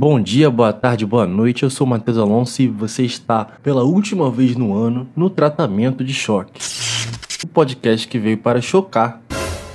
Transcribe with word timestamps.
Bom 0.00 0.20
dia, 0.20 0.48
boa 0.48 0.72
tarde, 0.72 1.04
boa 1.04 1.26
noite. 1.26 1.64
Eu 1.64 1.70
sou 1.70 1.84
Matheus 1.84 2.16
Alonso 2.18 2.62
e 2.62 2.68
você 2.68 3.02
está 3.02 3.44
pela 3.64 3.82
última 3.82 4.30
vez 4.30 4.54
no 4.54 4.72
ano 4.72 5.08
no 5.16 5.28
tratamento 5.28 6.04
de 6.04 6.14
choque. 6.14 6.62
O 7.42 7.48
podcast 7.48 8.06
que 8.06 8.16
veio 8.16 8.38
para 8.38 8.60
chocar 8.60 9.20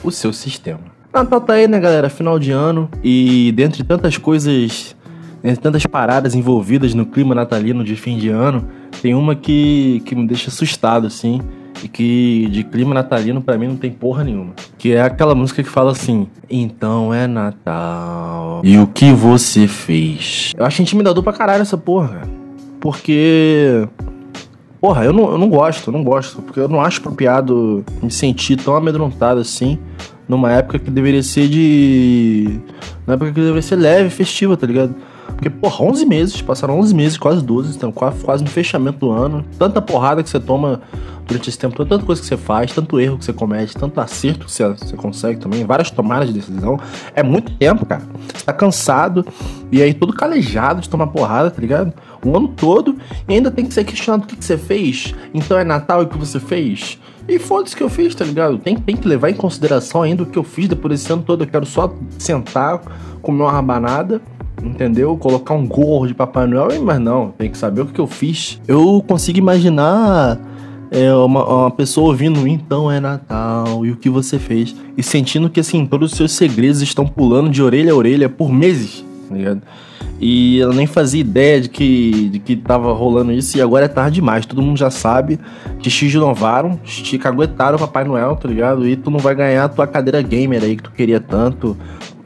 o 0.01 0.09
seu 0.09 0.31
sistema. 0.31 0.79
Natal 1.13 1.41
tá 1.41 1.55
aí, 1.55 1.67
né, 1.67 1.78
galera? 1.78 2.09
Final 2.09 2.39
de 2.39 2.51
ano 2.51 2.89
e 3.04 3.51
dentre 3.51 3.83
tantas 3.83 4.17
coisas, 4.17 4.96
dentre 5.41 5.62
tantas 5.62 5.86
paradas 5.86 6.34
envolvidas 6.36 6.94
no 6.94 7.05
clima 7.05 7.36
natalino 7.36 7.84
de 7.84 7.98
fim 7.98 8.18
de 8.18 8.30
ano, 8.30 8.66
tem 9.02 9.14
uma 9.14 9.36
que, 9.36 10.02
que 10.05 10.16
me 10.16 10.26
deixa 10.26 10.48
assustado, 10.48 11.05
assim 11.05 11.42
e 11.84 11.88
que 11.88 12.47
de 12.50 12.63
clima 12.63 12.93
natalino 12.93 13.41
para 13.41 13.57
mim 13.57 13.68
não 13.68 13.75
tem 13.75 13.91
porra 13.91 14.23
nenhuma. 14.23 14.54
Que 14.77 14.93
é 14.93 15.02
aquela 15.02 15.36
música 15.36 15.61
que 15.61 15.70
fala 15.70 15.91
assim: 15.91 16.27
Então 16.49 17.13
é 17.13 17.27
Natal. 17.27 18.61
E 18.63 18.77
o 18.77 18.88
que 18.88 19.11
você 19.11 19.67
fez? 19.67 20.52
Eu 20.57 20.66
acho 20.66 20.81
intimidador 20.81 21.21
pra 21.21 21.34
caralho 21.34 21.61
essa 21.61 21.77
porra, 21.77 22.07
cara. 22.07 22.30
Porque. 22.80 23.88
Porra, 24.80 25.05
eu 25.05 25.13
não, 25.13 25.31
eu 25.31 25.38
não 25.38 25.49
gosto, 25.49 25.89
eu 25.89 25.94
não 25.94 26.03
gosto. 26.03 26.41
Porque 26.41 26.59
eu 26.59 26.67
não 26.67 26.81
acho 26.81 26.99
apropriado 26.99 27.86
me 28.02 28.11
sentir 28.11 28.58
tão 28.58 28.75
amedrontado 28.75 29.39
assim 29.39 29.77
numa 30.27 30.52
época 30.52 30.80
que 30.80 30.89
deveria 30.89 31.23
ser 31.23 31.47
de. 31.47 32.59
Na 33.05 33.16
época 33.16 33.31
que 33.31 33.39
deveria 33.39 33.61
ser 33.61 33.75
leve, 33.75 34.09
festiva, 34.09 34.55
tá 34.55 34.66
ligado? 34.66 34.95
Porque, 35.36 35.50
porra, 35.50 35.84
11 35.84 36.05
meses, 36.05 36.42
passaram 36.42 36.80
11 36.80 36.96
meses, 36.96 37.18
quase 37.18 37.44
12, 37.44 37.76
então 37.76 37.92
quase, 37.92 38.23
quase 38.23 38.44
no 38.44 38.50
fechamento 38.50 39.00
do 39.00 39.12
ano. 39.12 39.44
Tanta 39.58 39.82
porrada 39.82 40.23
que 40.23 40.30
você 40.30 40.40
toma 40.40 40.82
durante 41.26 41.50
esse 41.50 41.58
tempo, 41.58 41.76
tanta 41.86 42.04
coisa 42.06 42.22
que 42.22 42.28
você 42.28 42.38
faz, 42.38 42.72
tanto 42.72 43.00
erro 43.00 43.18
que 43.18 43.26
você 43.26 43.34
comete, 43.34 43.76
tanto 43.76 44.00
acerto 44.00 44.46
que 44.46 44.52
você, 44.52 44.68
você 44.68 44.96
consegue 44.96 45.40
também, 45.40 45.66
várias 45.66 45.90
tomadas 45.90 46.28
de 46.28 46.34
decisão. 46.34 46.80
É 47.16 47.23
muito 47.23 47.52
tempo, 47.54 47.86
cara. 47.86 48.04
Você 48.34 48.46
tá 48.46 48.54
cansado 48.54 49.26
e 49.72 49.82
aí 49.82 49.94
todo 49.94 50.14
calejado 50.14 50.82
de 50.82 50.90
tomar 50.90 51.08
porrada, 51.08 51.50
tá 51.50 51.62
ligado? 51.62 51.94
O 52.26 52.36
ano 52.36 52.48
todo 52.48 52.98
e 53.28 53.34
ainda 53.34 53.52
tem 53.52 53.66
que 53.66 53.73
ser 53.73 53.84
questionado 53.84 54.23
o 54.23 54.28
que, 54.28 54.36
que 54.36 54.45
você 54.45 54.58
fez. 54.58 55.14
Então 55.34 55.58
é 55.58 55.64
Natal 55.64 56.02
e 56.02 56.06
o 56.06 56.09
que 56.09 56.18
você 56.18 56.40
fez? 56.40 57.00
E 57.28 57.40
foda-se 57.40 57.75
que 57.75 57.81
eu 57.81 57.90
fiz, 57.90 58.14
tá 58.14 58.25
ligado? 58.25 58.58
Tem, 58.58 58.75
tem 58.75 58.97
que 58.97 59.08
levar 59.08 59.30
em 59.30 59.34
consideração 59.34 60.02
ainda 60.02 60.23
o 60.23 60.25
que 60.25 60.38
eu 60.38 60.44
fiz 60.44 60.68
depois 60.68 61.00
desse 61.00 61.12
ano 61.12 61.23
todo. 61.23 61.44
Eu 61.44 61.47
quero 61.47 61.66
só 61.66 61.94
sentar, 62.20 62.81
comer 63.22 63.44
uma 63.44 63.52
rabanada 63.52 64.22
entendeu? 64.64 65.17
Colocar 65.17 65.53
um 65.53 65.67
gorro 65.67 66.08
de 66.08 66.14
Papai 66.14 66.47
Noel, 66.47 66.81
mas 66.81 67.00
não, 67.00 67.31
tem 67.31 67.50
que 67.50 67.58
saber 67.58 67.81
o 67.81 67.86
que 67.86 68.00
eu 68.00 68.08
fiz. 68.08 68.59
Eu 68.67 69.03
consigo 69.08 69.38
imaginar 69.38 70.39
é, 70.92 71.14
uma, 71.14 71.45
uma 71.45 71.72
pessoa 71.72 72.08
ouvindo 72.08 72.47
então 72.47 72.91
é 72.91 73.00
Natal 73.00 73.86
e 73.86 73.91
o 73.91 73.97
que 73.97 74.09
você 74.09 74.38
fez 74.38 74.75
e 74.95 75.02
sentindo 75.02 75.50
que 75.50 75.59
assim 75.59 75.86
todos 75.88 76.11
os 76.11 76.17
seus 76.17 76.34
segredos 76.34 76.81
estão 76.81 77.06
pulando 77.06 77.50
de 77.50 77.64
orelha 77.64 77.94
a 77.94 77.95
orelha 77.95 78.30
por 78.30 78.52
meses, 78.52 79.03
tá 79.28 79.36
ligado? 79.36 79.61
E 80.19 80.61
ela 80.61 80.73
nem 80.73 80.88
fazia 80.88 81.19
ideia 81.19 81.59
de 81.59 81.67
que, 81.67 82.30
de 82.30 82.39
que 82.39 82.56
tava 82.56 82.94
rolando 82.94 83.34
isso 83.34 83.58
e 83.58 83.61
agora 83.61 83.86
é 83.86 83.88
tarde 83.89 84.16
demais. 84.16 84.45
Todo 84.45 84.61
mundo 84.61 84.78
já 84.78 84.89
sabe 84.89 85.38
que 85.80 85.89
te 85.89 86.08
renovaram, 86.08 86.80
te 86.86 87.17
caguetaram 87.17 87.78
Papai 87.78 88.06
Noel, 88.06 88.36
tá 88.38 88.47
ligado? 88.47 88.88
E 88.88 88.95
tu 88.95 89.11
não 89.11 89.19
vai 89.19 89.36
ganhar 89.36 89.66
a 89.66 89.69
tua 89.69 89.86
cadeira 89.86 90.22
gamer 90.22 90.64
aí 90.64 90.78
que 90.78 90.84
tu 90.84 90.91
queria 90.91 91.19
tanto, 91.19 91.75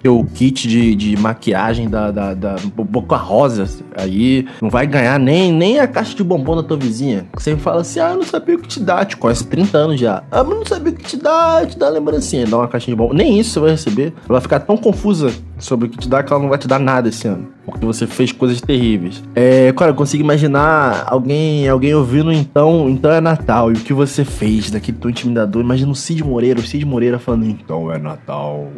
teu 0.02 0.26
kit 0.34 0.68
de, 0.68 0.96
de 0.96 1.18
maquiagem 1.18 1.90
da, 1.90 2.12
da, 2.12 2.34
da 2.34 2.56
Boca 2.76 3.16
Rosa 3.16 3.68
aí. 3.96 4.48
Não 4.62 4.70
vai 4.70 4.88
ganhar 4.88 5.20
nem, 5.20 5.52
nem 5.52 5.80
a 5.80 5.88
caixa 5.88 6.16
de 6.16 6.24
bombom 6.24 6.56
da 6.56 6.64
tua 6.64 6.78
vizinha. 6.78 7.26
Você 7.34 7.56
fala 7.58 7.82
assim: 7.82 8.00
ah, 8.00 8.16
não 8.16 8.24
sabia 8.24 8.56
o 8.56 8.60
que 8.60 8.68
te 8.68 8.80
dá. 8.80 9.06
Te 9.06 9.18
conhece 9.18 9.46
30 9.46 9.78
anos 9.78 10.00
já. 10.00 10.24
Ah, 10.32 10.44
mas 10.44 10.58
não 10.58 10.66
sabia 10.66 10.94
o 10.94 10.96
que 10.96 11.04
te 11.04 11.18
dá. 11.18 11.66
Te 11.66 11.78
dá 11.78 11.90
lembrancinha. 11.90 12.46
Dá 12.46 12.58
uma 12.58 12.68
caixinha 12.68 12.96
de 12.96 12.98
bombom. 12.98 13.14
Nem 13.14 13.40
isso 13.40 13.52
você 13.52 13.60
vai 13.60 13.72
receber. 13.72 14.14
Ela 14.18 14.40
vai 14.40 14.42
ficar 14.42 14.60
tão 14.60 14.78
confusa 14.78 15.32
sobre 15.60 15.88
o 15.88 15.90
que 15.90 15.98
te 15.98 16.08
dá 16.08 16.24
que 16.24 16.32
ela 16.32 16.42
não 16.42 16.50
vai 16.50 16.58
te 16.58 16.68
dar 16.68 16.80
nada 16.80 17.10
esse 17.10 17.28
ano. 17.28 17.50
Porque 17.66 17.86
você 17.86 18.08
fez 18.08 18.32
coisas 18.32 18.62
terríveis. 18.62 19.24
É, 19.36 19.72
cara, 19.74 19.92
eu 19.92 19.96
consigo 19.96 20.24
imaginar 20.24 21.06
alguém, 21.08 21.68
alguém 21.68 21.94
ouvindo 21.94 22.32
então, 22.32 22.90
então 22.90 23.12
é 23.12 23.20
Natal. 23.20 23.72
E 23.72 23.76
o 23.76 23.80
que 23.80 23.94
você 23.94 24.24
fez 24.24 24.72
daquele 24.72 24.98
tão 24.98 25.10
intimidador. 25.10 25.62
Imagina 25.62 25.92
o 25.92 25.96
Cid 25.96 26.24
Moreira, 26.24 26.60
o 26.60 26.64
Cid 26.64 26.86
Moreira 26.86 27.20
falando, 27.20 27.46
então 27.46 27.92
é 27.92 27.98
Natal. 27.98 28.72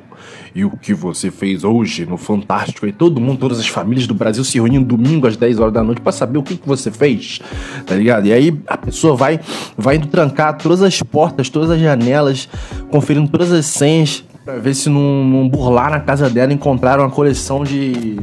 E 0.56 0.66
o 0.66 0.72
que 0.72 0.94
você 0.94 1.30
fez 1.30 1.64
hoje 1.64 2.06
no 2.06 2.18
Fantástico? 2.18 2.88
E 2.88 2.92
todo 2.92 3.22
mundo, 3.22 3.40
todas 3.40 3.60
as 3.60 3.68
famílias 3.68 4.08
do 4.08 4.14
Brasil 4.14 4.44
se 4.44 4.56
reunindo 4.56 4.86
domingo 4.86 5.28
às 5.28 5.38
10 5.38 5.60
horas 5.60 5.74
da 5.74 5.84
noite 5.84 6.02
para 6.02 6.12
saber 6.12 6.40
o 6.40 6.44
que, 6.44 6.58
que 6.58 6.68
você 6.68 6.90
fez, 6.90 7.40
tá 7.86 7.96
ligado? 7.96 8.26
E 8.26 8.34
aí 8.34 8.60
a 8.68 8.78
pessoa 8.78 9.16
vai, 9.16 9.40
vai 9.78 9.98
indo 9.98 10.08
trancar 10.08 10.58
todas 10.58 10.82
as 10.82 11.02
portas, 11.04 11.50
todas 11.50 11.70
as 11.70 11.80
janelas, 11.80 12.50
conferindo 12.90 13.30
todas 13.30 13.52
as 13.52 13.68
senhas, 13.68 14.24
pra 14.50 14.58
ver 14.58 14.74
se 14.74 14.90
não, 14.90 15.24
não 15.24 15.48
burlar 15.48 15.92
na 15.92 16.00
casa 16.00 16.28
dela 16.28 16.52
encontraram 16.52 17.04
uma 17.04 17.12
coleção 17.12 17.64
de 17.64 18.20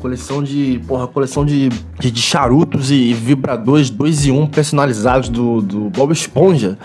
coleção 0.00 0.42
de. 0.42 0.80
Porra, 0.86 1.06
coleção 1.06 1.46
de, 1.46 1.68
de, 1.98 2.10
de 2.10 2.20
charutos 2.20 2.90
e 2.90 3.14
vibradores 3.14 3.88
2 3.88 4.26
e 4.26 4.30
1 4.32 4.40
um 4.40 4.46
personalizados 4.46 5.28
do, 5.28 5.62
do 5.62 5.88
Bob 5.90 6.12
Esponja. 6.12 6.76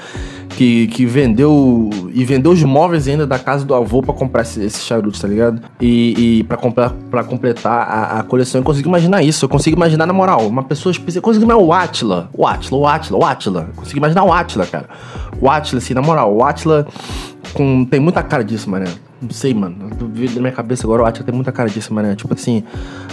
Que, 0.49 0.87
que 0.87 1.05
vendeu. 1.05 1.89
E 2.13 2.23
vendeu 2.23 2.51
os 2.51 2.63
móveis 2.63 3.07
ainda 3.07 3.27
da 3.27 3.37
casa 3.37 3.65
do 3.65 3.75
avô 3.75 4.01
para 4.01 4.13
comprar 4.13 4.41
esses 4.41 4.57
esse 4.57 4.81
charutos, 4.81 5.19
tá 5.19 5.27
ligado? 5.27 5.61
E, 5.79 6.39
e 6.39 6.43
para 6.45 6.57
comprar 6.57 6.91
para 7.11 7.23
completar 7.23 7.87
a, 7.87 8.19
a, 8.19 8.23
coleção. 8.23 8.61
Eu 8.61 8.63
consigo 8.63 8.87
imaginar 8.87 9.21
isso. 9.21 9.45
Eu 9.45 9.49
consigo 9.49 9.75
imaginar, 9.75 10.05
na 10.05 10.13
moral, 10.13 10.47
uma 10.47 10.63
pessoa 10.63 10.91
específica. 10.91 11.19
Eu 11.19 11.21
consigo 11.21 11.45
imaginar 11.45 11.63
o 11.63 11.73
Atila. 11.73 12.29
O 12.33 12.47
Atila, 12.47 12.79
o 12.79 12.87
Atila, 12.87 13.19
o 13.19 13.25
Atila. 13.25 13.69
Consigo 13.75 13.97
imaginar 13.97 14.23
o 14.23 14.33
Atila, 14.33 14.65
cara. 14.65 14.89
O 15.41 15.49
Atila, 15.49 15.79
assim, 15.79 15.93
na 15.93 16.01
moral, 16.01 16.35
o 16.35 16.43
Atila 16.43 16.87
com, 17.53 17.85
tem 17.85 17.99
muita 17.99 18.23
cara 18.23 18.43
disso, 18.43 18.69
mano. 18.69 18.85
Não 19.19 19.31
sei, 19.31 19.51
mano. 19.53 19.75
Na 19.79 20.41
minha 20.41 20.51
cabeça 20.51 20.85
agora 20.85 21.01
o 21.01 21.05
Atila 21.05 21.25
tem 21.25 21.33
muita 21.33 21.51
cara 21.51 21.69
disso, 21.69 21.91
mano. 21.93 22.15
Tipo 22.15 22.35
assim, 22.35 22.63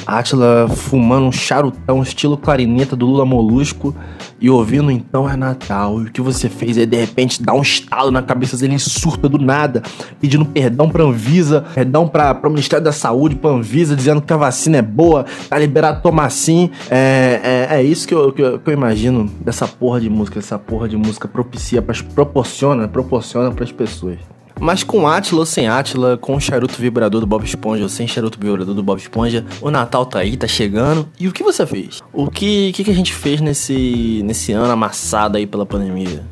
Atila 0.07 0.69
fumando 0.69 1.27
um 1.27 1.33
charutão 1.33 2.03
estilo 2.03 2.37
clarineta 2.37 2.95
do 2.95 3.07
Lula 3.07 3.25
Molusco 3.25 3.95
e 4.39 4.51
ouvindo 4.51 4.91
então 4.91 5.29
é 5.29 5.34
Natal. 5.34 6.03
E 6.03 6.05
o 6.05 6.13
que 6.13 6.21
você 6.21 6.51
fez 6.51 6.77
é 6.77 6.84
de 6.84 6.97
repente 6.97 7.43
dar 7.43 7.55
um 7.55 7.63
estalo 7.63 8.11
na 8.11 8.21
cabeça 8.21 8.55
dele, 8.59 8.79
surta 8.79 9.31
do 9.31 9.39
nada, 9.39 9.83
pedindo 10.21 10.45
perdão 10.45 10.91
pra 10.91 11.03
Anvisa, 11.03 11.65
perdão 11.75 12.07
pra, 12.07 12.34
pra 12.34 12.51
Ministério 12.51 12.84
da 12.84 12.93
Saúde, 12.93 13.37
pra 13.37 13.49
Anvisa, 13.51 13.97
dizendo 13.97 14.21
que 14.21 14.33
a 14.33 14.37
vacina 14.37 14.77
é 14.77 14.83
boa, 14.83 15.25
tá 15.49 15.59
liberado 15.59 16.03
tomar 16.03 16.29
sim. 16.29 16.71
É, 16.91 17.69
é, 17.71 17.77
é 17.77 17.83
isso 17.83 18.07
que 18.07 18.15
eu, 18.15 18.33
que 18.33 18.43
eu, 18.43 18.59
que, 18.59 18.69
eu, 18.69 18.75
imagino 18.75 19.31
dessa 19.41 19.67
porra 19.67 20.01
de 20.01 20.11
música. 20.11 20.39
Essa 20.39 20.59
porra 20.59 20.87
de 20.87 20.97
música 20.99 21.27
propicia, 21.27 21.81
proporciona, 22.15 22.89
proporciona 22.89 23.51
pras 23.51 23.73
pessoas. 23.73 24.19
Mas 24.61 24.85
com 24.85 25.07
Atila 25.07 25.41
ou 25.41 25.47
sem 25.47 25.67
Atila, 25.67 26.17
com 26.17 26.37
o 26.37 26.41
charuto 26.41 26.81
vibrador 26.81 27.21
do 27.21 27.27
Bob 27.27 27.45
Esponja 27.45 27.83
ou 27.83 27.89
sem 27.89 28.07
charuto 28.07 28.39
vibrador 28.39 28.75
do 28.75 28.83
Bob 28.83 28.99
Esponja, 28.99 29.45
o 29.61 29.71
Natal 29.71 30.07
tá 30.07 30.21
aí, 30.21 30.37
tá 30.37 30.47
chegando. 30.47 31.09
E 31.19 31.27
o 31.27 31.33
que 31.33 31.43
você 31.43 31.67
fez? 31.67 32.01
O 32.13 32.31
que, 32.31 32.73
que, 32.73 32.85
que 32.85 32.91
a 32.91 32.95
gente 32.95 33.13
fez 33.13 33.41
nesse, 33.41 34.23
nesse 34.25 34.53
ano 34.53 34.73
amassado 34.73 35.37
aí 35.37 35.47
pela 35.47 35.67
pandemia? 35.67 36.25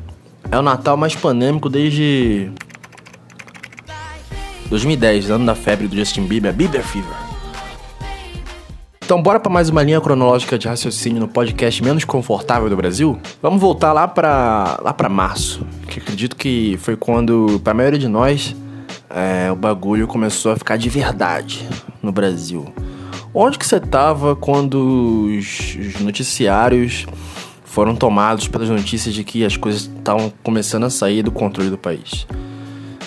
É 0.49 0.57
o 0.57 0.61
Natal 0.61 0.95
mais 0.95 1.15
pandêmico 1.15 1.69
desde 1.69 2.49
2010, 4.69 5.29
ano 5.29 5.45
da 5.45 5.55
febre 5.55 5.87
do 5.87 5.95
Justin 5.95 6.25
Bieber, 6.25 6.53
Bieber 6.53 6.83
Fever. 6.83 7.33
Então, 9.03 9.21
bora 9.21 9.37
para 9.37 9.51
mais 9.51 9.69
uma 9.69 9.83
linha 9.83 9.99
cronológica 9.99 10.57
de 10.57 10.65
raciocínio 10.67 11.19
no 11.19 11.27
podcast 11.27 11.83
menos 11.83 12.05
confortável 12.05 12.69
do 12.69 12.75
Brasil? 12.75 13.19
Vamos 13.41 13.59
voltar 13.59 13.91
lá 13.91 14.07
para 14.07 14.79
lá 14.81 14.93
para 14.93 15.09
março, 15.09 15.67
que 15.93 15.99
acredito 15.99 16.35
que 16.35 16.77
foi 16.81 16.95
quando, 16.95 17.61
para 17.63 17.71
a 17.71 17.73
maioria 17.75 17.99
de 17.99 18.07
nós, 18.07 18.55
é, 19.09 19.51
o 19.51 19.55
bagulho 19.55 20.07
começou 20.07 20.51
a 20.51 20.55
ficar 20.55 20.75
de 20.75 20.89
verdade 20.89 21.67
no 22.01 22.11
Brasil. 22.11 22.73
Onde 23.33 23.59
que 23.59 23.65
você 23.65 23.79
tava 23.79 24.35
quando 24.35 25.27
os, 25.37 25.75
os 25.75 26.01
noticiários 26.01 27.05
foram 27.63 27.95
tomados 27.95 28.47
pelas 28.47 28.69
notícias 28.69 29.13
de 29.13 29.23
que 29.23 29.45
as 29.45 29.55
coisas 29.55 29.83
estavam 29.83 30.33
começando 30.43 30.83
a 30.83 30.89
sair 30.89 31.21
do 31.21 31.31
controle 31.31 31.69
do 31.69 31.77
país? 31.77 32.25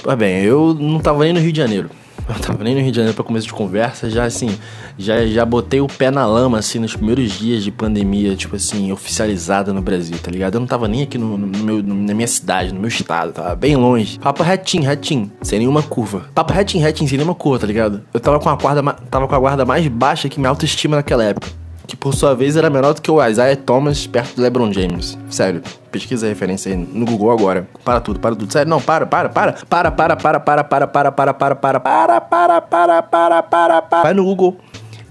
Pois 0.03 0.17
bem, 0.17 0.43
eu 0.45 0.73
não 0.75 1.01
tava 1.01 1.25
nem 1.25 1.33
no 1.33 1.41
Rio 1.41 1.53
de 1.53 1.59
Janeiro. 1.59 1.91
Eu 2.29 2.35
tava 2.41 2.65
nem 2.65 2.75
no 2.75 2.81
Rio 2.81 2.91
de 2.91 2.97
Janeiro 2.97 3.15
pra 3.15 3.25
começo 3.25 3.47
de 3.47 3.53
conversa, 3.53 4.11
já 4.11 4.25
assim, 4.25 4.59
já, 4.99 5.25
já 5.27 5.45
botei 5.45 5.81
o 5.81 5.87
pé 5.87 6.11
na 6.11 6.27
lama, 6.27 6.59
assim, 6.59 6.79
nos 6.79 6.95
primeiros 6.95 7.33
dias 7.33 7.63
de 7.63 7.71
pandemia, 7.71 8.34
tipo 8.34 8.57
assim, 8.57 8.91
oficializada 8.91 9.73
no 9.73 9.81
Brasil, 9.81 10.19
tá 10.19 10.31
ligado? 10.31 10.55
Eu 10.55 10.61
não 10.61 10.67
tava 10.67 10.89
nem 10.89 11.03
aqui 11.03 11.19
no, 11.19 11.39
no 11.39 11.47
meu, 11.47 11.83
na 11.83 12.15
minha 12.15 12.27
cidade, 12.27 12.75
no 12.75 12.81
meu 12.81 12.89
estado, 12.89 13.33
tava 13.33 13.55
bem 13.55 13.77
longe. 13.77 14.19
Papo 14.19 14.43
retinho, 14.43 14.84
retinho, 14.84 15.31
sem 15.43 15.61
nenhuma 15.61 15.83
curva. 15.83 16.27
Papo 16.34 16.53
retinho, 16.53 16.83
retinho, 16.83 17.09
sem 17.09 17.17
nenhuma 17.17 17.34
curva, 17.34 17.61
tá 17.61 17.67
ligado? 17.67 18.03
Eu 18.13 18.19
tava 18.19 18.41
com 18.41 18.49
a 18.49 18.57
guarda, 18.57 18.83
tava 19.09 19.29
com 19.29 19.34
a 19.34 19.39
guarda 19.39 19.65
mais 19.65 19.87
baixa 19.87 20.29
que 20.29 20.41
minha 20.41 20.51
autoestima 20.51 20.97
naquela 20.97 21.22
época 21.22 21.66
que 21.86 21.97
por 21.97 22.15
sua 22.15 22.34
vez 22.34 22.56
era 22.56 22.68
menor 22.68 22.94
do 22.94 23.00
que 23.00 23.10
o 23.10 23.24
Isaiah 23.24 23.56
Thomas 23.56 24.06
perto 24.06 24.36
do 24.36 24.42
LeBron 24.42 24.72
James. 24.72 25.16
Sério, 25.30 25.62
pesquisa 25.91 26.27
a 26.27 26.28
referência 26.28 26.72
aí 26.72 26.77
no 26.77 27.06
Google 27.06 27.30
agora. 27.30 27.68
Para 27.84 28.00
tudo, 28.00 28.18
para 28.18 28.34
tudo. 28.34 28.53
Sério, 28.53 28.68
não, 28.68 28.80
para, 28.80 29.06
para, 29.06 29.28
para. 29.28 29.53
Para, 29.53 29.91
para, 29.91 30.16
para, 30.16 30.41
para, 30.41 30.65
para, 30.65 30.86
para, 30.86 31.12
para, 31.12 31.12
para, 31.12 31.34
para, 31.34 31.54
para, 31.54 31.80
para, 31.80 32.60
para, 32.60 33.03
para, 33.03 33.42
para, 33.42 33.83
para. 33.83 34.03
Vai 34.03 34.15
no 34.15 34.24
Google. 34.24 34.56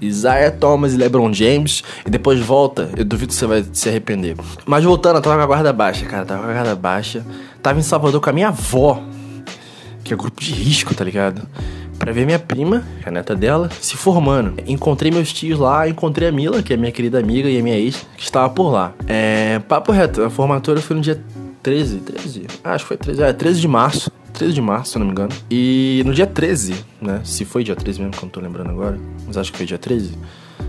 Isaiah 0.02 0.52
Thomas 0.52 0.94
e 0.94 0.98
LeBron 0.98 1.32
James 1.34 1.84
e 2.06 2.10
depois 2.10 2.40
volta, 2.40 2.90
eu 2.98 3.06
duvido 3.06 3.30
que 3.30 3.36
você 3.36 3.46
vai 3.46 3.66
se 3.72 3.88
arrepender. 3.88 4.36
Mas 4.66 4.84
voltando, 4.84 5.16
eu 5.16 5.22
tava 5.22 5.38
com 5.38 5.42
a 5.42 5.46
guarda 5.46 5.72
baixa, 5.72 6.06
cara, 6.06 6.26
tava 6.26 6.44
com 6.44 6.50
a 6.50 6.54
guarda 6.54 6.76
baixa. 6.76 7.26
Tava 7.64 7.80
em 7.80 7.82
Salvador 7.82 8.22
com 8.22 8.30
a 8.30 8.34
minha 8.34 8.50
avó, 8.50 9.02
que 10.04 10.14
é 10.14 10.18
grupo 10.18 10.40
de 10.42 10.52
risco, 10.52 10.94
tá 10.94 11.04
ligado? 11.04 11.48
Para 11.98 12.12
ver 12.12 12.26
minha 12.26 12.40
prima, 12.40 12.84
a 13.06 13.12
neta 13.12 13.36
dela, 13.36 13.70
se 13.82 13.96
formando. 13.98 14.56
Encontrei 14.68 15.12
meus 15.12 15.32
tios 15.32 15.60
lá, 15.60 15.88
encontrei 15.88 16.28
a 16.28 16.32
Mila, 16.32 16.62
que 16.62 16.74
é 16.74 16.78
minha 16.78 16.92
querida 16.92 17.20
amiga 17.20 17.50
e 17.50 17.60
a 17.60 17.64
minha 17.64 17.78
ex, 17.78 18.06
que 18.18 18.24
estava 18.24 18.50
por 18.50 18.70
lá. 18.70 18.94
É, 19.08 19.60
papo 19.60 19.92
reto, 19.92 20.24
a 20.24 20.30
formatura 20.30 20.82
foi 20.82 20.96
no 20.96 21.02
dia 21.02 21.22
13, 21.64 21.98
13? 21.98 22.48
Ah, 22.64 22.74
acho 22.74 22.84
que 22.84 22.90
foi 22.90 22.98
13, 22.98 23.24
é, 23.24 23.34
13 23.34 23.60
de 23.60 23.68
março. 23.68 24.12
13 24.34 24.54
de 24.54 24.62
março, 24.62 24.92
se 24.92 25.00
não 25.00 25.06
me 25.06 25.12
engano. 25.12 25.32
E 25.50 26.04
no 26.06 26.14
dia 26.14 26.28
13, 26.28 26.76
né? 27.02 27.22
Se 27.24 27.46
foi 27.46 27.64
dia 27.64 27.76
13 27.76 28.00
mesmo, 28.00 28.12
que 28.12 28.20
eu 28.20 28.24
não 28.24 28.30
tô 28.30 28.42
lembrando 28.42 28.70
agora, 28.70 29.00
mas 29.26 29.38
acho 29.38 29.52
que 29.52 29.58
foi 29.58 29.66
dia 29.66 29.78
13. 29.78 30.12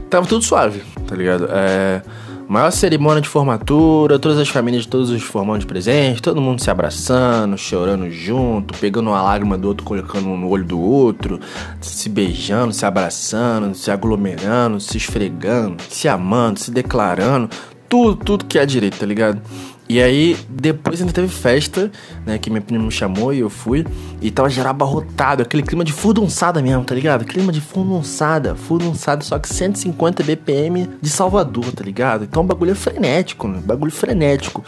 Tava 0.08 0.26
tudo 0.26 0.44
suave, 0.44 0.82
tá 1.06 1.16
ligado? 1.16 1.48
É. 1.50 2.00
Maior 2.48 2.70
cerimônia 2.70 3.20
de 3.20 3.28
formatura, 3.28 4.20
todas 4.20 4.38
as 4.38 4.48
famílias 4.48 4.84
de 4.84 4.88
todos 4.88 5.10
os 5.10 5.20
formandos 5.20 5.64
presentes, 5.64 6.20
todo 6.20 6.40
mundo 6.40 6.62
se 6.62 6.70
abraçando, 6.70 7.58
chorando 7.58 8.08
junto, 8.08 8.78
pegando 8.78 9.10
uma 9.10 9.20
lágrima 9.20 9.58
do 9.58 9.66
outro, 9.66 9.84
colocando 9.84 10.28
no 10.28 10.48
olho 10.48 10.64
do 10.64 10.80
outro, 10.80 11.40
se 11.80 12.08
beijando, 12.08 12.72
se 12.72 12.86
abraçando, 12.86 13.74
se 13.74 13.90
aglomerando, 13.90 14.78
se 14.78 14.96
esfregando, 14.96 15.82
se 15.90 16.06
amando, 16.06 16.60
se 16.60 16.70
declarando, 16.70 17.50
tudo, 17.88 18.14
tudo 18.14 18.44
que 18.44 18.60
é 18.60 18.64
direito, 18.64 18.98
tá 18.98 19.06
ligado? 19.06 19.42
E 19.88 20.02
aí, 20.02 20.36
depois 20.48 21.00
ainda 21.00 21.12
teve 21.12 21.28
festa, 21.28 21.90
né? 22.24 22.38
Que 22.38 22.50
minha 22.50 22.60
prima 22.60 22.84
me 22.84 22.90
chamou 22.90 23.32
e 23.32 23.38
eu 23.38 23.48
fui. 23.48 23.86
E 24.20 24.30
tava 24.30 24.50
geral 24.50 24.70
abarrotado, 24.70 25.42
aquele 25.42 25.62
clima 25.62 25.84
de 25.84 25.92
furdunçada 25.92 26.60
mesmo, 26.60 26.84
tá 26.84 26.94
ligado? 26.94 27.24
Clima 27.24 27.52
de 27.52 27.60
furdunçada, 27.60 28.56
furdunçada, 28.56 29.22
só 29.22 29.38
que 29.38 29.48
150 29.48 30.24
BPM 30.24 30.90
de 31.00 31.08
Salvador, 31.08 31.70
tá 31.72 31.84
ligado? 31.84 32.24
Então 32.24 32.42
o 32.42 32.46
bagulho 32.46 32.72
é 32.72 32.74
frenético, 32.74 33.46
né? 33.46 33.60
Bagulho 33.64 33.92
frenético. 33.92 34.64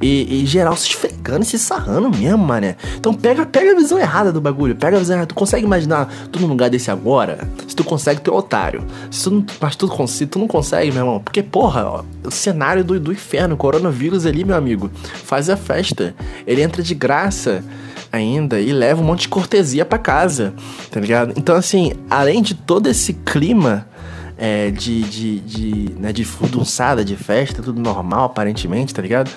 E, 0.00 0.42
e 0.42 0.46
geral 0.46 0.74
se 0.76 0.88
esfregando 0.88 1.42
e 1.42 1.44
se 1.44 1.58
sarrando 1.58 2.10
mesmo, 2.10 2.38
mané. 2.38 2.76
Então 2.96 3.12
pega, 3.12 3.44
pega 3.44 3.72
a 3.72 3.74
visão 3.74 3.98
errada 3.98 4.32
do 4.32 4.40
bagulho, 4.40 4.74
pega 4.74 4.96
a 4.96 5.00
visão 5.00 5.16
errada. 5.16 5.28
Tu 5.28 5.34
consegue 5.34 5.66
imaginar 5.66 6.10
tu 6.30 6.40
num 6.40 6.46
lugar 6.46 6.70
desse 6.70 6.90
agora? 6.90 7.46
Se 7.68 7.76
tu 7.76 7.84
consegue, 7.84 8.20
tu 8.22 8.30
é 8.30 8.34
otário. 8.34 8.84
Se 9.10 9.24
tu 9.24 9.30
não, 9.30 9.44
mas 9.60 9.76
tu, 9.76 9.88
tu 10.30 10.38
não 10.38 10.48
consegue, 10.48 10.90
meu 10.90 11.02
irmão, 11.02 11.20
porque 11.20 11.42
porra, 11.42 11.84
ó, 11.84 12.04
o 12.24 12.30
cenário 12.30 12.82
do, 12.82 12.98
do 12.98 13.12
inferno, 13.12 13.56
coronavírus 13.56 14.24
ali, 14.24 14.44
meu 14.44 14.61
faz 15.24 15.48
a 15.50 15.56
festa. 15.56 16.14
Ele 16.46 16.62
entra 16.62 16.82
de 16.82 16.94
graça 16.94 17.64
ainda 18.12 18.60
e 18.60 18.72
leva 18.72 19.00
um 19.00 19.04
monte 19.04 19.22
de 19.22 19.28
cortesia 19.28 19.84
para 19.84 19.98
casa, 19.98 20.52
tá 20.90 21.00
ligado? 21.00 21.32
Então, 21.36 21.56
assim, 21.56 21.92
além 22.10 22.42
de 22.42 22.54
todo 22.54 22.88
esse 22.88 23.14
clima 23.14 23.86
é, 24.36 24.70
de, 24.70 25.02
de, 25.02 25.40
de, 25.40 25.94
né, 25.98 26.12
de 26.12 26.24
fudunçada, 26.24 27.04
de 27.04 27.16
festa, 27.16 27.62
tudo 27.62 27.80
normal, 27.80 28.24
aparentemente, 28.24 28.92
tá 28.92 29.00
ligado? 29.00 29.30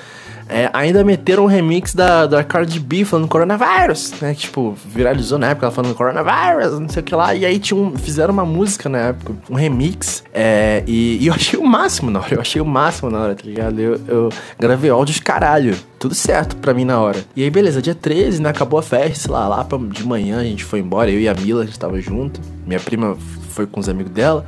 É, 0.47 0.69
ainda 0.73 1.03
meteram 1.03 1.43
um 1.43 1.47
remix 1.47 1.93
da, 1.95 2.27
da 2.27 2.43
Cardi 2.43 2.79
B 2.79 3.03
falando 3.03 3.27
coronavírus, 3.27 4.13
né? 4.21 4.33
Que, 4.33 4.41
tipo, 4.41 4.77
viralizou 4.85 5.39
na 5.39 5.49
época, 5.49 5.65
ela 5.65 5.73
falando 5.73 5.95
coronavírus, 5.95 6.79
não 6.79 6.89
sei 6.89 7.01
o 7.01 7.03
que 7.03 7.15
lá. 7.15 7.33
E 7.33 7.45
aí 7.45 7.57
tinha 7.57 7.79
um, 7.79 7.97
fizeram 7.97 8.33
uma 8.33 8.45
música 8.45 8.87
na 8.87 8.99
época, 8.99 9.33
um 9.49 9.55
remix. 9.55 10.23
É, 10.33 10.83
e, 10.85 11.17
e, 11.21 11.27
eu 11.27 11.33
achei 11.33 11.59
o 11.59 11.65
máximo 11.65 12.11
na 12.11 12.19
hora, 12.19 12.35
eu 12.35 12.41
achei 12.41 12.61
o 12.61 12.65
máximo 12.65 13.09
na 13.09 13.19
hora, 13.19 13.35
tá 13.35 13.43
ligado? 13.43 13.79
Eu, 13.79 13.99
eu 14.07 14.29
gravei 14.59 14.89
áudios 14.89 15.19
caralho. 15.19 15.75
Tudo 15.97 16.13
certo 16.13 16.55
pra 16.57 16.73
mim 16.73 16.85
na 16.85 16.99
hora. 16.99 17.23
E 17.35 17.41
aí, 17.41 17.49
beleza, 17.49 17.81
dia 17.81 17.95
13, 17.95 18.41
né? 18.41 18.49
Acabou 18.49 18.79
a 18.79 18.83
festa, 18.83 19.31
lá, 19.31 19.47
lá 19.47 19.63
pra, 19.63 19.79
de 19.79 20.05
manhã 20.05 20.39
a 20.39 20.43
gente 20.43 20.63
foi 20.63 20.79
embora, 20.79 21.09
eu 21.09 21.19
e 21.19 21.27
a 21.27 21.33
Mila, 21.33 21.63
a 21.63 21.65
gente 21.65 21.79
tava 21.79 21.99
junto. 21.99 22.39
Minha 22.67 22.79
prima 22.79 23.17
foi 23.49 23.65
com 23.65 23.79
os 23.79 23.89
amigos 23.89 24.11
dela. 24.11 24.45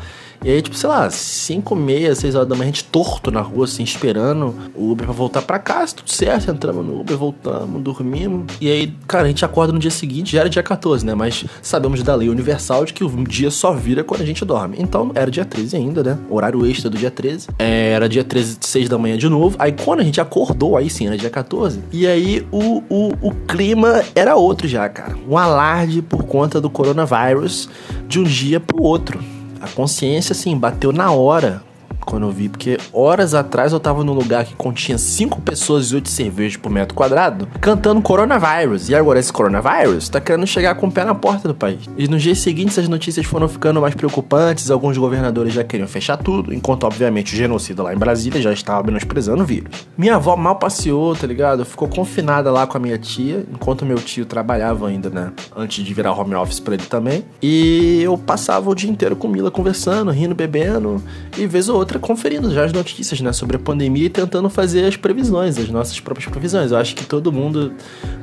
E 0.48 0.50
aí, 0.50 0.62
tipo, 0.62 0.78
sei 0.78 0.88
lá, 0.88 1.10
5, 1.10 1.76
meia, 1.76 2.16
6 2.16 2.34
horas 2.34 2.48
da 2.48 2.56
manhã, 2.56 2.70
a 2.70 2.72
gente 2.72 2.86
torto 2.86 3.30
na 3.30 3.42
rua, 3.42 3.66
assim, 3.66 3.84
esperando 3.84 4.56
o 4.74 4.92
Uber 4.92 5.06
pra 5.06 5.14
voltar 5.14 5.42
pra 5.42 5.60
casa, 5.60 5.96
tudo 5.96 6.10
certo, 6.10 6.50
entramos 6.50 6.86
no 6.86 7.02
Uber, 7.02 7.18
voltamos, 7.18 7.82
dormimos. 7.82 8.46
E 8.62 8.72
aí, 8.72 8.94
cara, 9.06 9.26
a 9.26 9.28
gente 9.28 9.44
acorda 9.44 9.74
no 9.74 9.80
dia 9.80 9.92
seguinte, 9.92 10.32
já 10.32 10.40
era 10.40 10.50
dia 10.50 10.64
14, 10.64 11.06
né? 11.06 11.14
Mas 11.14 11.44
sabemos 11.62 12.02
da 12.02 12.16
lei 12.16 12.30
universal 12.30 12.86
de 12.86 12.94
que 12.94 13.04
o 13.04 13.10
dia 13.26 13.52
só 13.52 13.74
vira 13.74 14.06
quando 14.06 14.22
a 14.22 14.26
gente 14.26 14.46
dorme. 14.46 14.78
Então, 14.80 15.12
era 15.16 15.30
dia 15.30 15.44
13 15.44 15.76
ainda, 15.76 16.02
né? 16.02 16.18
Horário 16.30 16.66
extra 16.66 16.90
do 16.90 16.98
dia 16.98 17.12
13. 17.12 17.50
É, 17.60 17.90
era 17.90 18.08
dia 18.08 18.24
13, 18.24 18.60
6 18.62 18.88
da 18.88 18.98
manhã 18.98 19.18
de 19.18 19.28
novo. 19.28 19.58
Aí, 19.60 19.74
quando 19.74 20.00
a 20.00 20.04
gente 20.06 20.22
acordou, 20.22 20.78
aí 20.78 20.90
sim, 20.90 21.08
era 21.08 21.18
dia 21.18 21.30
14. 21.30 21.82
E 21.92 22.08
aí, 22.08 22.48
o, 22.54 22.82
o, 22.90 23.12
o 23.22 23.32
clima 23.46 24.02
era 24.16 24.38
outro 24.38 24.66
já, 24.66 24.88
cara. 24.88 25.14
Um 25.28 25.38
alarde 25.38 26.02
por 26.02 26.24
conta 26.24 26.62
do 26.62 26.70
coronavírus 26.70 27.68
de 28.08 28.18
um 28.18 28.24
dia 28.24 28.62
pro 28.62 28.82
outro 28.82 29.20
a 29.62 29.68
consciência, 29.68 30.34
assim, 30.34 30.58
bateu 30.58 30.92
na 30.92 31.12
hora 31.12 31.62
quando 32.08 32.24
eu 32.24 32.32
vi, 32.32 32.48
porque 32.48 32.78
horas 32.94 33.34
atrás 33.34 33.74
eu 33.74 33.80
tava 33.80 34.04
num 34.04 34.14
lugar 34.14 34.46
que 34.46 34.56
continha 34.56 34.98
5 34.98 35.42
pessoas 35.42 35.92
e 35.92 35.96
8 35.96 36.10
cervejas 36.10 36.58
por 36.58 36.72
metro 36.72 36.96
quadrado, 36.96 37.48
cantando 37.60 38.02
coronavírus. 38.02 38.90
E 38.90 38.96
agora 38.96 39.20
esse 39.20 39.32
coronavírus 39.32 40.08
tá 40.08 40.22
querendo 40.22 40.48
chegar 40.48 40.76
com 40.76 40.88
o 40.88 40.92
pé 40.92 41.04
na 41.04 41.14
porta 41.14 41.48
do 41.48 41.54
país. 41.54 41.82
E 41.98 42.08
nos 42.08 42.24
dias 42.24 42.40
seguintes 42.40 42.80
as 42.80 42.88
notícias 42.88 43.26
foram 43.26 43.48
ficando 43.48 43.82
mais 43.82 43.94
preocupantes, 43.94 44.72
alguns 44.72 44.98
governadores 44.98 45.54
já 45.54 45.64
queriam 45.64 45.88
fechar 45.88 46.18
tudo, 46.18 46.54
enquanto 46.54 46.86
obviamente 46.86 47.34
o 47.34 47.38
genocida 47.38 47.84
lá 47.84 47.94
em 47.94 47.98
Brasília 47.98 48.42
já 48.42 48.54
estava 48.54 48.84
menosprezando 48.84 49.44
o 49.44 49.46
vírus. 49.46 49.70
Minha 49.98 50.16
avó 50.16 50.36
mal 50.38 50.56
passeou, 50.56 51.16
tá 51.16 51.28
ligado? 51.28 51.66
Ficou 51.66 51.88
confinada 51.88 52.50
lá 52.52 52.66
com 52.66 52.78
a 52.78 52.80
minha 52.80 52.98
tia, 52.98 53.46
enquanto 53.52 53.86
meu 53.86 53.98
tio 53.98 54.26
trabalhava 54.26 54.88
ainda, 54.88 55.10
né? 55.10 55.32
Antes 55.56 55.84
de 55.84 55.94
virar 55.94 56.14
home 56.14 56.36
office 56.36 56.60
pra 56.60 56.76
ele 56.76 56.86
também. 56.86 57.26
E 57.42 58.02
eu 58.02 58.18
passava 58.18 58.70
o 58.70 58.76
dia 58.76 58.90
inteiro 58.90 59.16
com 59.16 59.28
Mila 59.28 59.52
conversando, 59.52 60.12
rindo, 60.12 60.34
bebendo, 60.34 61.04
e 61.38 61.46
vez 61.46 61.68
ou 61.68 61.76
outra 61.76 61.97
conferindo 62.00 62.52
já 62.54 62.66
as 62.66 62.74
notícias, 62.74 63.20
né, 63.22 63.32
sobre 63.34 63.56
a 63.58 63.60
pandemia 63.60 64.06
e 64.06 64.10
tentando 64.10 64.50
fazer 64.50 64.86
as 64.86 64.96
previsões, 64.96 65.58
as 65.58 65.70
nossas 65.70 66.00
próprias 66.00 66.30
previsões. 66.30 66.72
Eu 66.72 66.78
acho 66.78 66.96
que 66.96 67.06
todo 67.06 67.32
mundo 67.32 67.74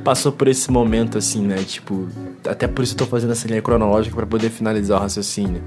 passou 0.02 0.32
por 0.32 0.48
esse 0.48 0.70
momento, 0.70 1.18
assim, 1.18 1.42
né, 1.42 1.56
tipo, 1.64 2.08
até 2.46 2.66
por 2.66 2.82
isso 2.82 2.94
eu 2.94 2.98
tô 2.98 3.06
fazendo 3.06 3.32
essa 3.32 3.46
linha 3.46 3.62
cronológica 3.62 4.14
para 4.14 4.26
poder 4.26 4.50
finalizar 4.50 4.98
o 4.98 5.02
raciocínio. 5.02 5.62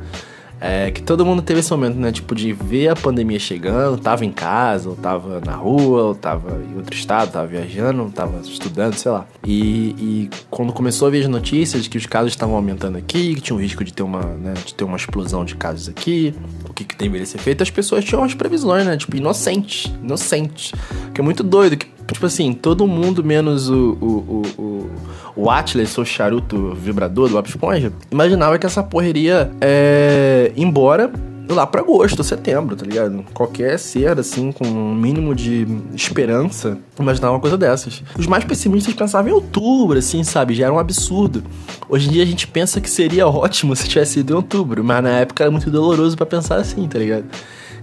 É, 0.60 0.90
que 0.90 1.04
todo 1.04 1.26
mundo 1.26 1.42
teve 1.42 1.60
esse 1.60 1.72
momento, 1.72 1.98
né? 1.98 2.12
Tipo, 2.12 2.34
de 2.34 2.52
ver 2.52 2.90
a 2.90 2.96
pandemia 2.96 3.38
chegando, 3.40 3.98
tava 3.98 4.26
em 4.26 4.32
casa, 4.32 4.90
ou 4.90 4.96
tava 4.96 5.40
na 5.46 5.56
rua, 5.56 6.04
ou 6.04 6.16
tava 6.16 6.60
em 6.64 6.78
outro 6.78 6.96
estado, 6.96 7.32
tava 7.32 7.46
viajando, 7.46 8.10
tava 8.10 8.40
estudando, 8.42 8.96
sei 8.96 9.12
lá. 9.12 9.26
E, 9.46 9.96
e 10.00 10.30
quando 10.50 10.74
começou 10.74 11.08
a 11.08 11.12
ver 11.12 11.22
as 11.22 11.28
notícias 11.28 11.84
de 11.84 11.90
que 11.90 11.98
os 11.98 12.06
casos 12.06 12.32
estavam 12.32 12.56
aumentando 12.56 12.98
aqui, 12.98 13.36
que 13.36 13.42
tinha 13.42 13.56
um 13.56 13.60
risco 13.60 13.84
de 13.84 13.94
ter 13.94 14.04
uma, 14.04 14.22
né, 14.22 14.54
de 14.66 14.74
ter 14.74 14.84
uma 14.84 14.98
explosão 14.98 15.46
de 15.46 15.56
casos 15.56 15.88
aqui, 15.90 16.34
o 16.68 16.74
que, 16.74 16.84
que 16.84 16.96
deveria 16.96 17.26
ser 17.26 17.38
feito, 17.38 17.62
as 17.62 17.70
pessoas 17.70 18.04
tinham 18.04 18.22
umas 18.22 18.34
previsões, 18.34 18.86
né? 18.86 18.98
Tipo, 18.98 19.16
inocente, 19.16 19.94
inocente. 20.02 20.74
Que 21.14 21.22
é 21.22 21.24
muito 21.24 21.44
doido, 21.44 21.78
que, 21.78 21.88
tipo 22.12 22.26
assim, 22.26 22.54
todo 22.54 22.88
mundo 22.88 23.24
menos 23.24 23.70
o, 23.70 23.98
o, 24.02 24.42
o, 24.58 24.62
o 24.62 24.92
o 25.38 25.50
Atlas, 25.52 25.96
o 25.98 26.04
charuto 26.04 26.74
vibrador 26.74 27.30
do 27.30 27.36
Bob 27.36 27.48
Esponja, 27.48 27.94
imaginava 28.12 28.58
que 28.58 28.66
essa 28.66 28.82
porra 28.82 29.08
iria 29.08 29.52
é, 29.62 30.52
embora 30.58 31.12
lá 31.54 31.66
para 31.66 31.82
agosto, 31.82 32.24
setembro, 32.24 32.76
tá 32.76 32.86
ligado? 32.86 33.24
Qualquer 33.34 33.80
ser, 33.80 34.20
assim, 34.20 34.52
com 34.52 34.68
um 34.68 34.94
mínimo 34.94 35.34
de 35.34 35.66
esperança, 35.94 36.78
imaginava 37.00 37.36
uma 37.36 37.40
coisa 37.40 37.58
dessas. 37.58 38.04
Os 38.18 38.28
mais 38.28 38.44
pessimistas 38.44 38.94
pensavam 38.94 39.32
em 39.32 39.34
outubro, 39.34 39.98
assim, 39.98 40.24
sabe? 40.24 40.54
Já 40.54 40.66
era 40.66 40.74
um 40.74 40.80
absurdo. 40.80 41.44
Hoje 41.88 42.10
em 42.10 42.12
dia 42.12 42.24
a 42.24 42.26
gente 42.26 42.48
pensa 42.48 42.82
que 42.82 42.90
seria 42.90 43.28
ótimo 43.28 43.76
se 43.78 43.88
tivesse 43.88 44.14
sido 44.14 44.34
em 44.34 44.36
outubro, 44.36 44.84
mas 44.84 45.04
na 45.04 45.20
época 45.20 45.44
era 45.44 45.52
muito 45.52 45.70
doloroso 45.72 46.18
para 46.18 46.26
pensar 46.26 46.58
assim, 46.58 46.88
tá 46.88 47.00
ligado? 47.00 47.26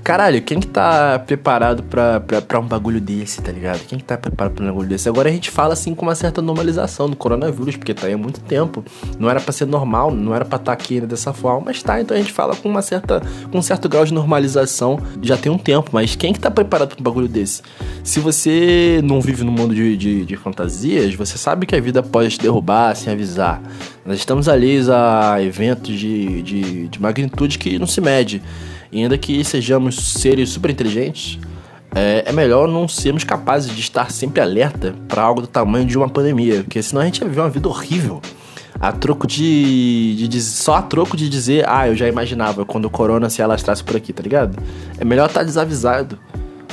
Caralho, 0.04 0.42
quem 0.42 0.60
que 0.60 0.66
tá 0.66 1.18
preparado 1.18 1.82
pra, 1.82 2.60
um 2.60 2.66
bagulho 2.66 3.00
desse, 3.00 3.40
tá 3.40 3.50
ligado? 3.50 3.80
Quem 3.86 3.98
que 3.98 4.04
tá 4.04 4.18
preparado 4.18 4.52
pra 4.52 4.62
um 4.62 4.68
bagulho 4.68 4.86
desse? 4.86 5.08
Agora 5.08 5.30
a 5.30 5.32
gente 5.32 5.50
fala 5.50 5.72
assim 5.72 5.94
com 5.94 6.02
uma 6.02 6.14
certa 6.14 6.42
normalização 6.42 7.08
do 7.08 7.16
coronavírus, 7.16 7.74
porque 7.74 7.94
tá 7.94 8.06
aí 8.06 8.12
há 8.12 8.18
muito 8.18 8.38
tempo. 8.40 8.84
Não 9.18 9.30
era 9.30 9.40
para 9.40 9.50
ser 9.50 9.64
normal, 9.64 10.10
não 10.10 10.34
era 10.34 10.44
pra 10.44 10.56
estar 10.56 10.66
tá 10.66 10.72
aqui 10.74 11.00
dessa 11.00 11.32
forma, 11.32 11.62
mas 11.66 11.82
tá, 11.82 11.98
então 12.02 12.14
a 12.14 12.20
gente 12.20 12.34
fala 12.34 12.54
com 12.54 12.68
uma 12.68 12.82
certa, 12.82 13.22
com 13.50 13.56
um 13.56 13.62
certo 13.62 13.88
grau 13.88 14.04
de 14.04 14.12
normalização 14.12 15.00
já 15.22 15.38
tem 15.38 15.50
um 15.50 15.56
tempo. 15.56 15.88
Mas 15.90 16.14
quem 16.14 16.34
que 16.34 16.38
tá 16.38 16.50
preparado 16.50 16.90
pra 16.90 17.00
um 17.00 17.02
bagulho 17.02 17.26
desse? 17.26 17.62
Se 18.02 18.20
você 18.20 19.00
não 19.02 19.22
vive 19.22 19.42
no 19.42 19.52
mundo 19.52 19.74
de, 19.74 19.96
de, 19.96 20.26
de 20.26 20.36
fantasias, 20.36 21.14
você 21.14 21.38
sabe 21.38 21.64
que 21.64 21.74
a 21.74 21.80
vida 21.80 22.02
pode 22.02 22.28
te 22.28 22.40
derrubar 22.40 22.94
sem 22.94 23.10
avisar. 23.10 23.62
Nós 24.04 24.18
estamos 24.18 24.50
alheios 24.50 24.90
a 24.90 25.42
eventos 25.42 25.98
de, 25.98 26.42
de, 26.42 26.88
de 26.88 27.00
magnitude 27.00 27.58
que 27.58 27.78
não 27.78 27.86
se 27.86 28.02
mede. 28.02 28.42
E 28.94 29.02
ainda 29.02 29.18
que 29.18 29.42
sejamos 29.42 29.96
seres 29.96 30.50
super 30.50 30.70
inteligentes, 30.70 31.40
é, 31.92 32.22
é, 32.26 32.32
melhor 32.32 32.68
não 32.68 32.86
sermos 32.86 33.24
capazes 33.24 33.74
de 33.74 33.80
estar 33.80 34.12
sempre 34.12 34.40
alerta 34.40 34.94
para 35.08 35.20
algo 35.20 35.40
do 35.40 35.48
tamanho 35.48 35.84
de 35.84 35.98
uma 35.98 36.08
pandemia, 36.08 36.62
porque 36.62 36.80
senão 36.80 37.02
a 37.02 37.04
gente 37.04 37.18
ia 37.18 37.26
viver 37.26 37.40
uma 37.40 37.50
vida 37.50 37.68
horrível. 37.68 38.22
A 38.78 38.92
troco 38.92 39.26
de, 39.26 40.14
de, 40.16 40.28
de, 40.28 40.40
Só 40.40 40.76
a 40.76 40.82
troco 40.82 41.16
de 41.16 41.28
dizer, 41.28 41.68
ah, 41.68 41.88
eu 41.88 41.96
já 41.96 42.06
imaginava 42.06 42.64
quando 42.64 42.84
o 42.84 42.90
corona 42.90 43.28
se 43.28 43.42
alastrasse 43.42 43.82
por 43.82 43.96
aqui, 43.96 44.12
tá 44.12 44.22
ligado? 44.22 44.56
É 44.96 45.04
melhor 45.04 45.26
estar 45.26 45.40
tá 45.40 45.46
desavisado 45.46 46.16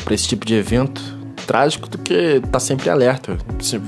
para 0.04 0.13
esse 0.13 0.28
tipo 0.28 0.46
de 0.46 0.54
evento 0.54 1.01
trágico 1.42 1.90
do 1.90 1.98
que 1.98 2.42
tá 2.52 2.60
sempre 2.60 2.90
alerta. 2.90 3.38
Se, 3.60 3.80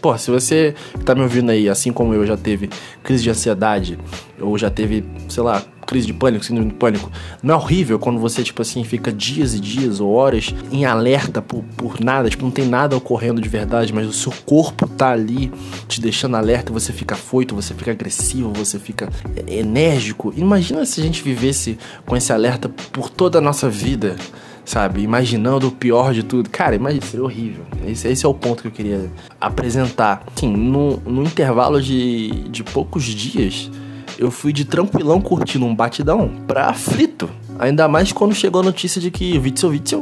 pô, 0.00 0.16
se 0.16 0.30
você 0.30 0.74
tá 1.04 1.14
me 1.14 1.22
ouvindo 1.22 1.50
aí, 1.50 1.68
assim 1.68 1.92
como 1.92 2.14
eu 2.14 2.26
já 2.26 2.36
teve 2.36 2.70
crise 3.02 3.22
de 3.22 3.30
ansiedade, 3.30 3.98
ou 4.40 4.56
já 4.56 4.70
teve, 4.70 5.04
sei 5.28 5.42
lá, 5.42 5.62
crise 5.86 6.06
de 6.06 6.12
pânico, 6.12 6.44
síndrome 6.44 6.70
de 6.70 6.76
pânico, 6.76 7.10
não 7.42 7.54
é 7.54 7.56
horrível 7.56 7.98
quando 7.98 8.20
você, 8.20 8.42
tipo 8.42 8.62
assim, 8.62 8.84
fica 8.84 9.12
dias 9.12 9.54
e 9.54 9.60
dias 9.60 10.00
ou 10.00 10.12
horas 10.12 10.54
em 10.70 10.84
alerta 10.84 11.42
por, 11.42 11.64
por 11.76 12.00
nada, 12.00 12.30
tipo, 12.30 12.44
não 12.44 12.50
tem 12.50 12.66
nada 12.66 12.96
ocorrendo 12.96 13.40
de 13.40 13.48
verdade, 13.48 13.92
mas 13.92 14.06
o 14.06 14.12
seu 14.12 14.32
corpo 14.46 14.86
tá 14.86 15.10
ali 15.10 15.52
te 15.88 16.00
deixando 16.00 16.36
alerta, 16.36 16.72
você 16.72 16.92
fica 16.92 17.16
foito, 17.16 17.54
você 17.54 17.74
fica 17.74 17.90
agressivo, 17.90 18.52
você 18.52 18.78
fica 18.78 19.08
enérgico. 19.48 20.32
Imagina 20.36 20.84
se 20.86 21.00
a 21.00 21.04
gente 21.04 21.22
vivesse 21.22 21.76
com 22.06 22.16
esse 22.16 22.32
alerta 22.32 22.68
por 22.68 23.10
toda 23.10 23.38
a 23.38 23.40
nossa 23.40 23.68
vida 23.68 24.16
sabe? 24.64 25.02
Imaginando 25.02 25.68
o 25.68 25.72
pior 25.72 26.12
de 26.12 26.22
tudo. 26.22 26.48
Cara, 26.50 26.74
imagina, 26.74 27.04
seria 27.04 27.24
horrível. 27.24 27.64
Esse, 27.86 28.08
esse 28.08 28.24
é 28.24 28.28
o 28.28 28.34
ponto 28.34 28.62
que 28.62 28.68
eu 28.68 28.72
queria 28.72 29.10
apresentar. 29.40 30.24
Sim, 30.36 30.54
no, 30.56 30.96
no 30.98 31.22
intervalo 31.22 31.80
de, 31.80 32.30
de 32.48 32.62
poucos 32.62 33.04
dias, 33.04 33.70
eu 34.18 34.30
fui 34.30 34.52
de 34.52 34.64
tranquilão 34.64 35.20
curtindo 35.20 35.64
um 35.64 35.74
batidão 35.74 36.30
pra 36.46 36.66
aflito. 36.66 37.28
Ainda 37.58 37.88
mais 37.88 38.12
quando 38.12 38.34
chegou 38.34 38.60
a 38.60 38.64
notícia 38.64 39.00
de 39.00 39.10
que 39.10 39.38
Witzel 39.38 39.70
Witzel 39.70 40.00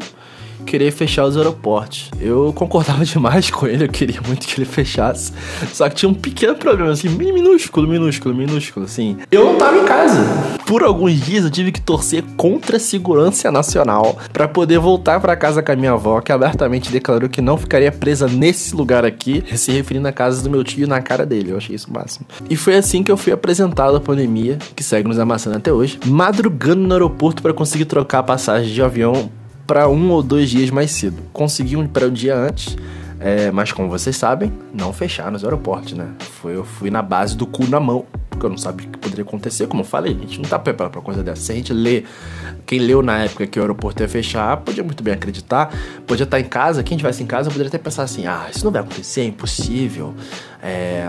querer 0.66 0.90
fechar 0.90 1.24
os 1.24 1.36
aeroportos. 1.36 2.10
Eu 2.20 2.52
concordava 2.54 3.04
demais 3.06 3.50
com 3.50 3.66
ele, 3.66 3.84
eu 3.84 3.88
queria 3.88 4.20
muito 4.26 4.46
que 4.46 4.58
ele 4.58 4.66
fechasse. 4.66 5.32
Só 5.72 5.88
que 5.88 5.96
tinha 5.96 6.08
um 6.08 6.14
pequeno 6.14 6.54
problema, 6.54 6.92
assim, 6.92 7.08
minúsculo, 7.08 7.86
minúsculo, 7.86 8.34
minúsculo, 8.34 8.86
assim. 8.86 9.16
Eu 9.30 9.44
não 9.44 9.58
tava 9.58 9.78
em 9.78 9.84
casa. 9.84 10.24
Por 10.66 10.82
alguns 10.82 11.20
dias 11.20 11.44
eu 11.44 11.50
tive 11.50 11.72
que 11.72 11.80
torcer 11.80 12.22
contra 12.36 12.76
a 12.76 12.80
segurança 12.80 13.50
nacional 13.50 14.18
para 14.32 14.46
poder 14.46 14.78
voltar 14.78 15.20
para 15.20 15.36
casa 15.36 15.62
com 15.62 15.72
a 15.72 15.76
minha 15.76 15.92
avó, 15.92 16.20
que 16.20 16.32
abertamente 16.32 16.90
declarou 16.90 17.28
que 17.28 17.40
não 17.40 17.56
ficaria 17.56 17.90
presa 17.90 18.28
nesse 18.28 18.74
lugar 18.74 19.04
aqui, 19.04 19.44
se 19.56 19.72
referindo 19.72 20.06
à 20.08 20.12
casa 20.12 20.42
do 20.42 20.50
meu 20.50 20.62
tio 20.62 20.86
na 20.86 21.00
cara 21.00 21.24
dele. 21.24 21.52
Eu 21.52 21.56
achei 21.56 21.74
isso 21.74 21.88
o 21.90 21.92
máximo. 21.92 22.26
E 22.48 22.56
foi 22.56 22.74
assim 22.76 23.02
que 23.02 23.10
eu 23.10 23.16
fui 23.16 23.32
apresentado 23.32 23.96
à 23.96 24.00
pandemia, 24.00 24.58
que 24.76 24.82
segue 24.82 25.08
nos 25.08 25.18
amassando 25.18 25.56
até 25.56 25.72
hoje, 25.72 25.98
madrugando 26.06 26.82
no 26.82 26.92
aeroporto 26.92 27.42
para 27.42 27.52
conseguir 27.52 27.84
trocar 27.86 28.20
a 28.20 28.22
passagem 28.22 28.72
de 28.72 28.82
avião 28.82 29.30
para 29.68 29.86
um 29.86 30.10
ou 30.10 30.22
dois 30.22 30.48
dias 30.48 30.70
mais 30.70 30.90
cedo. 30.90 31.22
Consegui 31.30 31.76
um 31.76 31.86
para 31.86 32.06
um 32.06 32.10
dia 32.10 32.34
antes, 32.34 32.74
é, 33.20 33.50
mas 33.50 33.70
como 33.70 33.86
vocês 33.86 34.16
sabem, 34.16 34.50
não 34.72 34.94
fecharam 34.94 35.36
os 35.36 35.44
aeroportos, 35.44 35.92
né? 35.92 36.08
Foi, 36.18 36.56
eu 36.56 36.64
fui 36.64 36.90
na 36.90 37.02
base 37.02 37.36
do 37.36 37.46
cu 37.46 37.68
na 37.68 37.78
mão, 37.78 38.06
porque 38.30 38.46
eu 38.46 38.50
não 38.50 38.56
sabia 38.56 38.88
o 38.88 38.97
poderia 39.18 39.22
acontecer. 39.22 39.66
Como 39.66 39.82
eu 39.82 39.86
falei, 39.86 40.16
a 40.16 40.20
gente 40.20 40.40
não 40.40 40.48
tá 40.48 40.58
preparado 40.58 40.92
pra 40.92 41.00
coisa 41.00 41.22
dessa. 41.22 41.42
Se 41.42 41.52
a 41.52 41.54
gente 41.54 41.72
lê, 41.72 42.04
quem 42.66 42.78
leu 42.78 43.02
na 43.02 43.24
época 43.24 43.46
que 43.46 43.58
o 43.58 43.62
aeroporto 43.62 44.02
ia 44.02 44.08
fechar, 44.08 44.56
podia 44.58 44.84
muito 44.84 45.02
bem 45.02 45.14
acreditar, 45.14 45.72
podia 46.06 46.24
estar 46.24 46.40
em 46.40 46.44
casa, 46.44 46.82
quem 46.82 46.96
estivesse 46.96 47.22
em 47.22 47.26
casa 47.26 47.50
poderia 47.50 47.68
até 47.68 47.78
pensar 47.78 48.04
assim: 48.04 48.26
ah, 48.26 48.46
isso 48.54 48.64
não 48.64 48.72
vai 48.72 48.82
acontecer, 48.82 49.22
é 49.22 49.24
impossível. 49.24 50.14
É, 50.60 51.04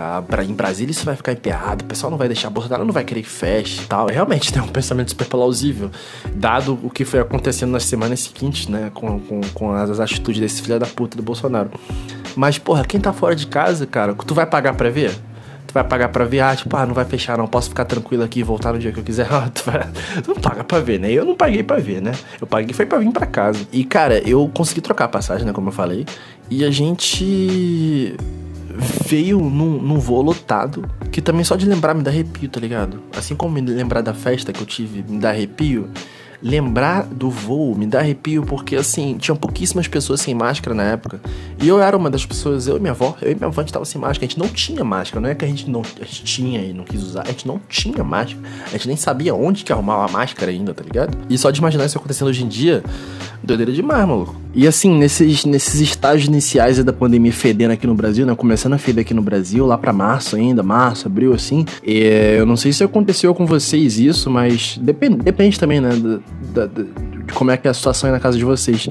em 0.48 0.52
Brasília 0.52 0.92
isso 0.92 1.04
vai 1.04 1.16
ficar 1.16 1.32
emperrado, 1.32 1.84
o 1.84 1.88
pessoal 1.88 2.08
não 2.08 2.16
vai 2.16 2.28
deixar 2.28 2.48
Bolsonaro 2.50 2.84
não 2.84 2.92
vai 2.92 3.02
querer 3.02 3.22
que 3.22 3.28
feche 3.28 3.82
e 3.82 3.86
tal. 3.86 4.06
Realmente 4.06 4.52
tem 4.54 4.62
um 4.62 4.68
pensamento 4.68 5.10
super 5.10 5.26
plausível, 5.26 5.90
dado 6.34 6.78
o 6.82 6.90
que 6.90 7.04
foi 7.04 7.20
acontecendo 7.20 7.70
nas 7.70 7.84
semanas 7.84 8.20
seguintes, 8.20 8.68
né, 8.68 8.90
com, 8.94 9.18
com, 9.20 9.40
com 9.52 9.72
as 9.72 9.98
atitudes 9.98 10.40
desse 10.40 10.62
filho 10.62 10.78
da 10.78 10.86
puta 10.86 11.16
do 11.16 11.22
Bolsonaro. 11.22 11.70
Mas, 12.36 12.58
porra, 12.58 12.84
quem 12.84 13.00
tá 13.00 13.12
fora 13.12 13.34
de 13.34 13.48
casa, 13.48 13.86
cara, 13.86 14.14
tu 14.14 14.34
vai 14.34 14.46
pagar 14.46 14.74
pra 14.74 14.88
ver? 14.88 15.12
Tu 15.70 15.72
vai 15.72 15.84
pagar 15.84 16.08
pra 16.08 16.24
ver, 16.24 16.40
ah, 16.40 16.56
tipo, 16.56 16.76
ah, 16.76 16.84
não 16.84 16.92
vai 16.92 17.04
fechar 17.04 17.38
não, 17.38 17.46
posso 17.46 17.68
ficar 17.68 17.84
tranquilo 17.84 18.24
aqui 18.24 18.40
e 18.40 18.42
voltar 18.42 18.72
no 18.72 18.78
dia 18.80 18.90
que 18.90 18.98
eu 18.98 19.04
quiser. 19.04 19.20
Ah, 19.30 19.48
tu, 19.48 19.62
vai... 19.62 19.88
tu 20.20 20.34
não 20.34 20.40
paga 20.40 20.64
pra 20.64 20.80
ver, 20.80 20.98
né? 20.98 21.12
Eu 21.12 21.24
não 21.24 21.36
paguei 21.36 21.62
pra 21.62 21.76
ver, 21.76 22.02
né? 22.02 22.10
Eu 22.40 22.46
paguei 22.46 22.74
foi 22.74 22.84
pra 22.84 22.98
vir 22.98 23.12
pra 23.12 23.24
casa. 23.24 23.64
E, 23.72 23.84
cara, 23.84 24.18
eu 24.28 24.50
consegui 24.52 24.80
trocar 24.80 25.04
a 25.04 25.08
passagem, 25.08 25.46
né, 25.46 25.52
como 25.52 25.68
eu 25.68 25.72
falei. 25.72 26.04
E 26.50 26.64
a 26.64 26.70
gente 26.72 28.16
veio 29.06 29.38
num, 29.38 29.80
num 29.80 30.00
voo 30.00 30.22
lotado, 30.22 30.90
que 31.12 31.22
também 31.22 31.44
só 31.44 31.54
de 31.54 31.66
lembrar 31.66 31.94
me 31.94 32.02
dá 32.02 32.10
arrepio, 32.10 32.48
tá 32.48 32.58
ligado? 32.58 33.00
Assim 33.16 33.36
como 33.36 33.54
me 33.54 33.60
lembrar 33.60 34.00
da 34.00 34.12
festa 34.12 34.52
que 34.52 34.60
eu 34.60 34.66
tive 34.66 35.04
me 35.08 35.20
dá 35.20 35.30
arrepio, 35.30 35.88
lembrar 36.42 37.04
do 37.04 37.30
voo 37.30 37.74
me 37.76 37.86
dá 37.86 38.00
arrepio 38.00 38.44
porque, 38.44 38.76
assim, 38.76 39.16
tinham 39.18 39.36
pouquíssimas 39.36 39.86
pessoas 39.86 40.20
sem 40.20 40.34
máscara 40.34 40.74
na 40.74 40.84
época. 40.84 41.20
E 41.60 41.68
eu 41.68 41.80
era 41.80 41.96
uma 41.96 42.10
das 42.10 42.24
pessoas, 42.24 42.66
eu 42.66 42.76
e 42.76 42.80
minha 42.80 42.92
avó, 42.92 43.16
eu 43.20 43.32
e 43.32 43.34
minha 43.34 43.46
avó, 43.46 43.60
a 43.60 43.64
gente 43.64 43.72
tava 43.72 43.84
sem 43.84 44.00
máscara. 44.00 44.24
A 44.24 44.28
gente 44.28 44.38
não 44.38 44.48
tinha 44.48 44.84
máscara, 44.84 45.20
não 45.20 45.28
é 45.28 45.34
que 45.34 45.44
a 45.44 45.48
gente 45.48 45.68
não 45.68 45.82
a 46.00 46.04
gente 46.04 46.24
tinha 46.24 46.60
e 46.60 46.72
não 46.72 46.84
quis 46.84 47.02
usar, 47.02 47.22
a 47.22 47.26
gente 47.26 47.46
não 47.46 47.60
tinha 47.68 48.02
máscara. 48.02 48.40
A 48.66 48.70
gente 48.70 48.88
nem 48.88 48.96
sabia 48.96 49.34
onde 49.34 49.64
que 49.64 49.72
arrumava 49.72 50.06
a 50.06 50.08
máscara 50.08 50.50
ainda, 50.50 50.72
tá 50.72 50.82
ligado? 50.82 51.16
E 51.28 51.36
só 51.36 51.50
de 51.50 51.60
imaginar 51.60 51.84
isso 51.84 51.98
acontecendo 51.98 52.28
hoje 52.28 52.44
em 52.44 52.48
dia, 52.48 52.82
doideira 53.42 53.72
demais, 53.72 54.06
maluco. 54.06 54.36
E 54.52 54.66
assim, 54.66 54.96
nesses, 54.98 55.44
nesses 55.44 55.80
estágios 55.80 56.28
iniciais 56.28 56.82
da 56.82 56.92
pandemia 56.92 57.32
fedendo 57.32 57.70
aqui 57.70 57.86
no 57.86 57.94
Brasil, 57.94 58.26
né? 58.26 58.34
Começando 58.34 58.72
a 58.72 58.78
feder 58.78 59.02
aqui 59.02 59.14
no 59.14 59.22
Brasil, 59.22 59.64
lá 59.64 59.78
para 59.78 59.92
março 59.92 60.34
ainda, 60.34 60.62
março, 60.62 61.06
abril, 61.06 61.32
assim. 61.32 61.64
E, 61.86 62.36
eu 62.38 62.44
não 62.44 62.56
sei 62.56 62.72
se 62.72 62.82
aconteceu 62.82 63.34
com 63.34 63.46
vocês 63.46 63.98
isso, 63.98 64.28
mas 64.28 64.78
depende, 64.82 65.16
depende 65.16 65.58
também, 65.58 65.80
né? 65.80 65.90
Da, 66.52 66.66
da, 66.66 66.82
de 66.82 67.32
como 67.32 67.50
é 67.52 67.56
que 67.56 67.68
é 67.68 67.70
a 67.70 67.74
situação 67.74 68.08
aí 68.08 68.12
na 68.12 68.20
casa 68.20 68.36
de 68.36 68.44
vocês. 68.44 68.88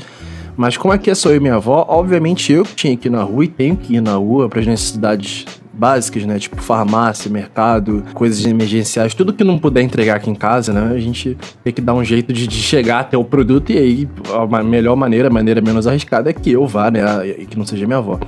Mas 0.56 0.78
como 0.78 0.94
é 0.94 0.98
que 0.98 1.10
é 1.10 1.16
só 1.16 1.30
eu 1.30 1.38
e 1.38 1.40
minha 1.40 1.56
avó, 1.56 1.86
obviamente 1.88 2.52
eu 2.52 2.64
que 2.64 2.76
tinha 2.76 2.98
que 2.98 3.08
ir 3.08 3.12
na 3.12 3.24
rua 3.24 3.46
e 3.46 3.48
tenho 3.48 3.76
que 3.76 3.96
ir 3.96 4.02
na 4.02 4.16
rua 4.16 4.50
para 4.50 4.60
as 4.60 4.68
necessidades 4.68 5.46
básicas, 5.80 6.26
né? 6.26 6.38
Tipo 6.38 6.62
farmácia, 6.62 7.32
mercado, 7.32 8.04
coisas 8.14 8.46
emergenciais, 8.46 9.14
tudo 9.14 9.34
que 9.34 9.44
não 9.44 9.58
puder 9.58 9.82
entregar 9.82 10.18
aqui 10.18 10.30
em 10.30 10.36
casa, 10.36 10.74
né? 10.74 10.94
A 10.94 11.00
gente 11.00 11.38
tem 11.64 11.72
que 11.72 11.82
dar 11.82 11.94
um 11.94 12.04
jeito 12.04 12.34
de, 12.34 12.46
de 12.46 12.58
chegar 12.58 13.00
até 13.00 13.18
o 13.18 13.24
produto 13.24 13.72
e 13.72 13.78
aí 13.78 14.10
a 14.34 14.64
melhor 14.64 14.96
maneira, 14.96 15.30
a 15.30 15.32
maneira 15.32 15.62
menos 15.62 15.88
arriscada 15.88 16.30
é 16.30 16.34
que 16.34 16.52
eu 16.52 16.68
vá, 16.68 16.92
né? 16.92 17.02
E 17.40 17.46
que 17.46 17.58
não 17.58 17.66
seja 17.66 17.88
minha 17.88 18.00
avó. 18.00 18.20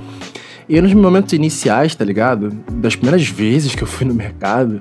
E 0.68 0.80
nos 0.80 0.94
momentos 0.94 1.34
iniciais, 1.34 1.94
tá 1.94 2.04
ligado? 2.04 2.50
Das 2.72 2.96
primeiras 2.96 3.28
vezes 3.28 3.74
que 3.74 3.82
eu 3.82 3.86
fui 3.86 4.06
no 4.06 4.14
mercado, 4.14 4.80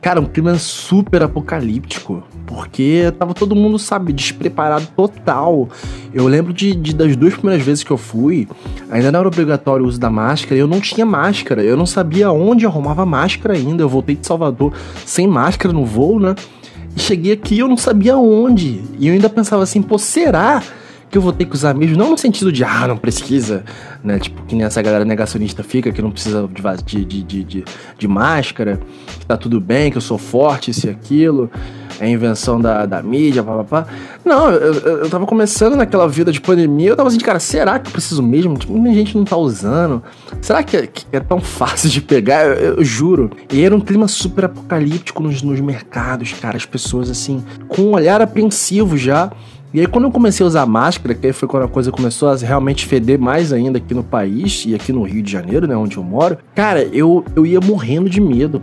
Cara, 0.00 0.18
um 0.18 0.24
clima 0.24 0.54
super 0.56 1.22
apocalíptico, 1.22 2.22
porque 2.46 3.12
tava 3.18 3.34
todo 3.34 3.54
mundo, 3.54 3.78
sabe, 3.78 4.14
despreparado 4.14 4.88
total. 4.96 5.68
Eu 6.12 6.26
lembro 6.26 6.54
de, 6.54 6.74
de, 6.74 6.94
das 6.94 7.14
duas 7.16 7.34
primeiras 7.34 7.64
vezes 7.64 7.84
que 7.84 7.90
eu 7.90 7.98
fui, 7.98 8.48
ainda 8.90 9.12
não 9.12 9.20
era 9.20 9.28
obrigatório 9.28 9.84
o 9.84 9.88
uso 9.88 10.00
da 10.00 10.08
máscara, 10.08 10.54
eu 10.58 10.66
não 10.66 10.80
tinha 10.80 11.04
máscara, 11.04 11.62
eu 11.62 11.76
não 11.76 11.84
sabia 11.84 12.32
onde 12.32 12.64
arrumava 12.64 13.04
máscara 13.04 13.54
ainda. 13.54 13.82
Eu 13.82 13.90
voltei 13.90 14.16
de 14.16 14.26
Salvador 14.26 14.72
sem 15.04 15.26
máscara 15.26 15.72
no 15.72 15.84
voo, 15.84 16.18
né? 16.18 16.34
E 16.96 17.00
cheguei 17.00 17.32
aqui 17.32 17.56
e 17.56 17.58
eu 17.58 17.68
não 17.68 17.76
sabia 17.76 18.16
onde. 18.16 18.82
E 18.98 19.06
eu 19.06 19.12
ainda 19.12 19.28
pensava 19.28 19.62
assim, 19.62 19.82
pô, 19.82 19.98
será? 19.98 20.62
Que 21.10 21.18
eu 21.18 21.22
vou 21.22 21.32
ter 21.32 21.44
que 21.44 21.54
usar 21.54 21.74
mesmo, 21.74 21.96
não 21.96 22.10
no 22.10 22.18
sentido 22.18 22.52
de, 22.52 22.62
ah, 22.62 22.86
não 22.86 22.96
precisa, 22.96 23.64
né? 24.02 24.18
Tipo, 24.20 24.42
que 24.44 24.54
nem 24.54 24.64
essa 24.64 24.80
galera 24.80 25.04
negacionista 25.04 25.62
fica, 25.64 25.90
que 25.90 26.00
não 26.00 26.12
precisa 26.12 26.48
de, 26.84 27.04
de, 27.04 27.22
de, 27.22 27.44
de, 27.44 27.64
de 27.98 28.08
máscara, 28.08 28.80
que 29.18 29.26
tá 29.26 29.36
tudo 29.36 29.60
bem, 29.60 29.90
que 29.90 29.96
eu 29.96 30.02
sou 30.02 30.16
forte, 30.16 30.70
isso 30.70 30.86
e 30.86 30.90
aquilo, 30.90 31.50
é 31.98 32.08
invenção 32.08 32.60
da, 32.60 32.86
da 32.86 33.02
mídia, 33.02 33.42
papapá. 33.42 33.86
Não, 34.24 34.50
eu, 34.52 34.74
eu, 34.74 34.98
eu 34.98 35.10
tava 35.10 35.26
começando 35.26 35.74
naquela 35.74 36.08
vida 36.08 36.30
de 36.30 36.40
pandemia, 36.40 36.90
eu 36.90 36.96
tava 36.96 37.08
assim, 37.08 37.18
cara, 37.18 37.40
será 37.40 37.78
que 37.80 37.88
eu 37.88 37.92
preciso 37.92 38.22
mesmo? 38.22 38.56
Tipo, 38.56 38.72
muita 38.72 38.94
gente 38.94 39.16
não 39.16 39.24
tá 39.24 39.36
usando. 39.36 40.00
Será 40.40 40.62
que 40.62 40.76
é, 40.76 40.86
que 40.86 41.04
é 41.12 41.18
tão 41.18 41.40
fácil 41.40 41.90
de 41.90 42.00
pegar? 42.00 42.46
Eu, 42.46 42.76
eu, 42.76 42.84
juro. 42.84 43.30
E 43.52 43.64
era 43.64 43.74
um 43.74 43.80
clima 43.80 44.06
super 44.06 44.44
apocalíptico 44.44 45.20
nos, 45.20 45.42
nos 45.42 45.60
mercados, 45.60 46.32
cara, 46.34 46.56
as 46.56 46.64
pessoas 46.64 47.10
assim, 47.10 47.44
com 47.66 47.82
um 47.82 47.92
olhar 47.94 48.22
apreensivo 48.22 48.96
já 48.96 49.30
e 49.72 49.78
aí, 49.78 49.86
quando 49.86 50.04
eu 50.04 50.10
comecei 50.10 50.44
a 50.44 50.48
usar 50.48 50.66
máscara, 50.66 51.14
que 51.14 51.28
aí 51.28 51.32
foi 51.32 51.46
quando 51.46 51.62
a 51.62 51.68
coisa 51.68 51.92
começou 51.92 52.28
a 52.28 52.36
realmente 52.36 52.86
feder 52.86 53.20
mais 53.20 53.52
ainda 53.52 53.78
aqui 53.78 53.94
no 53.94 54.02
país 54.02 54.64
e 54.66 54.74
aqui 54.74 54.92
no 54.92 55.04
Rio 55.04 55.22
de 55.22 55.30
Janeiro, 55.30 55.66
né, 55.66 55.76
onde 55.76 55.96
eu 55.96 56.02
moro, 56.02 56.38
cara, 56.56 56.82
eu, 56.92 57.24
eu 57.36 57.46
ia 57.46 57.60
morrendo 57.60 58.10
de 58.10 58.20
medo 58.20 58.60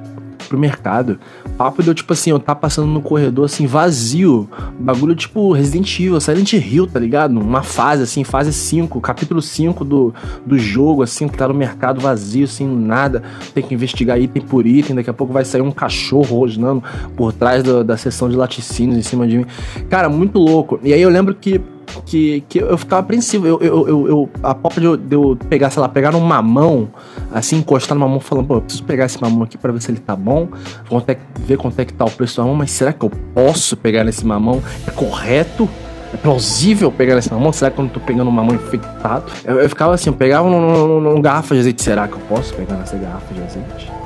pro 0.48 0.58
mercado. 0.58 1.20
Papo 1.58 1.84
deu 1.84 1.94
tipo 1.94 2.14
assim, 2.14 2.30
eu 2.30 2.40
tá 2.40 2.56
passando 2.56 2.88
no 2.88 3.02
corredor 3.02 3.46
assim, 3.46 3.66
vazio. 3.66 4.50
Bagulho 4.80 5.16
tipo 5.16 5.52
Resident 5.52 6.00
Evil, 6.00 6.20
Silent 6.20 6.54
Hill, 6.54 6.88
tá 6.88 7.00
ligado? 7.00 7.40
Uma 7.40 7.64
fase 7.64 8.04
assim, 8.04 8.24
fase 8.24 8.54
5, 8.54 9.00
capítulo 9.02 9.42
5 9.42 9.84
do, 9.84 10.14
do 10.46 10.58
jogo, 10.58 11.04
assim, 11.04 11.28
que 11.28 11.38
tá 11.38 11.48
no 11.48 11.54
mercado 11.54 12.00
vazio, 12.00 12.46
assim, 12.46 12.68
nada. 12.68 13.24
Tem 13.54 13.64
que 13.64 13.74
investigar 13.74 14.20
item 14.20 14.44
por 14.44 14.66
item. 14.66 14.96
Daqui 14.96 15.10
a 15.10 15.14
pouco 15.14 15.34
vai 15.34 15.46
sair 15.46 15.62
um 15.62 15.72
cachorro 15.72 16.40
rosnando 16.40 16.84
por 17.16 17.34
trás 17.34 17.64
do, 17.64 17.84
da 17.84 17.98
seção 17.98 18.30
de 18.30 18.36
laticínios 18.36 18.98
em 18.98 19.02
cima 19.02 19.28
de 19.28 19.40
mim. 19.40 19.46
Cara, 19.90 20.10
muito 20.10 20.40
louco. 20.40 20.80
E 20.84 20.94
aí 20.94 21.02
eu 21.02 21.10
lembro 21.10 21.36
que 21.36 21.62
que, 22.06 22.42
que 22.48 22.60
eu 22.60 22.78
ficava 22.78 23.02
apreensivo. 23.02 23.48
Eu, 23.48 23.60
eu, 23.62 23.88
eu, 23.88 24.08
eu 24.08 24.30
a 24.44 24.54
ponto 24.54 24.80
de 24.80 24.98
de 24.98 25.16
eu, 25.16 25.38
pegar, 25.50 25.70
sei 25.70 25.82
lá, 25.82 25.90
pegar 25.90 26.16
um 26.16 26.20
mamão, 26.20 26.88
assim, 27.32 27.58
encostar 27.58 27.96
no 27.96 28.02
mamão, 28.02 28.20
falando, 28.20 28.48
pô, 28.48 28.56
eu 28.56 28.62
preciso 28.62 28.84
pegar 28.84 29.06
esse 29.06 29.22
mamão 29.22 29.44
aqui 29.44 29.58
pra 29.58 29.72
ver 29.72 29.82
se 29.82 29.92
ele 29.92 30.00
tá 30.00 30.16
bom, 30.16 30.48
quanto 30.90 31.10
é, 31.10 31.18
ver 31.40 31.58
quanto 31.58 31.80
é 31.80 31.86
que 31.86 31.94
tá 31.94 32.06
o 32.06 32.12
preço 32.12 32.36
do 32.38 32.42
mamão, 32.44 32.56
mas 32.56 32.72
será 32.72 32.94
que 32.94 33.06
eu 33.06 33.12
posso 33.34 33.76
pegar 33.78 34.04
nesse 34.04 34.26
mamão? 34.26 34.62
É 34.88 34.92
correto? 34.92 35.68
É 36.14 36.18
plausível 36.18 36.90
pegar 36.92 37.16
nesse 37.16 37.32
mamão? 37.32 37.52
Será 37.52 37.70
que 37.70 37.80
eu 37.80 37.84
não 37.84 37.90
tô 37.90 38.00
pegando 38.00 38.30
um 38.30 38.32
mamão 38.32 38.56
infectado? 38.56 39.26
Eu, 39.44 39.60
eu 39.60 39.70
ficava 39.70 39.94
assim, 39.94 40.10
eu 40.10 40.16
pegava 40.16 40.50
numa 40.50 41.20
garrafa 41.20 41.54
de 41.54 41.62
azeite, 41.62 41.84
será 41.84 42.08
que 42.08 42.14
eu 42.14 42.22
posso 42.30 42.54
pegar 42.54 42.76
nessa 42.76 42.98
garrafa 42.98 43.34
de 43.34 43.42
azeite? 43.44 43.97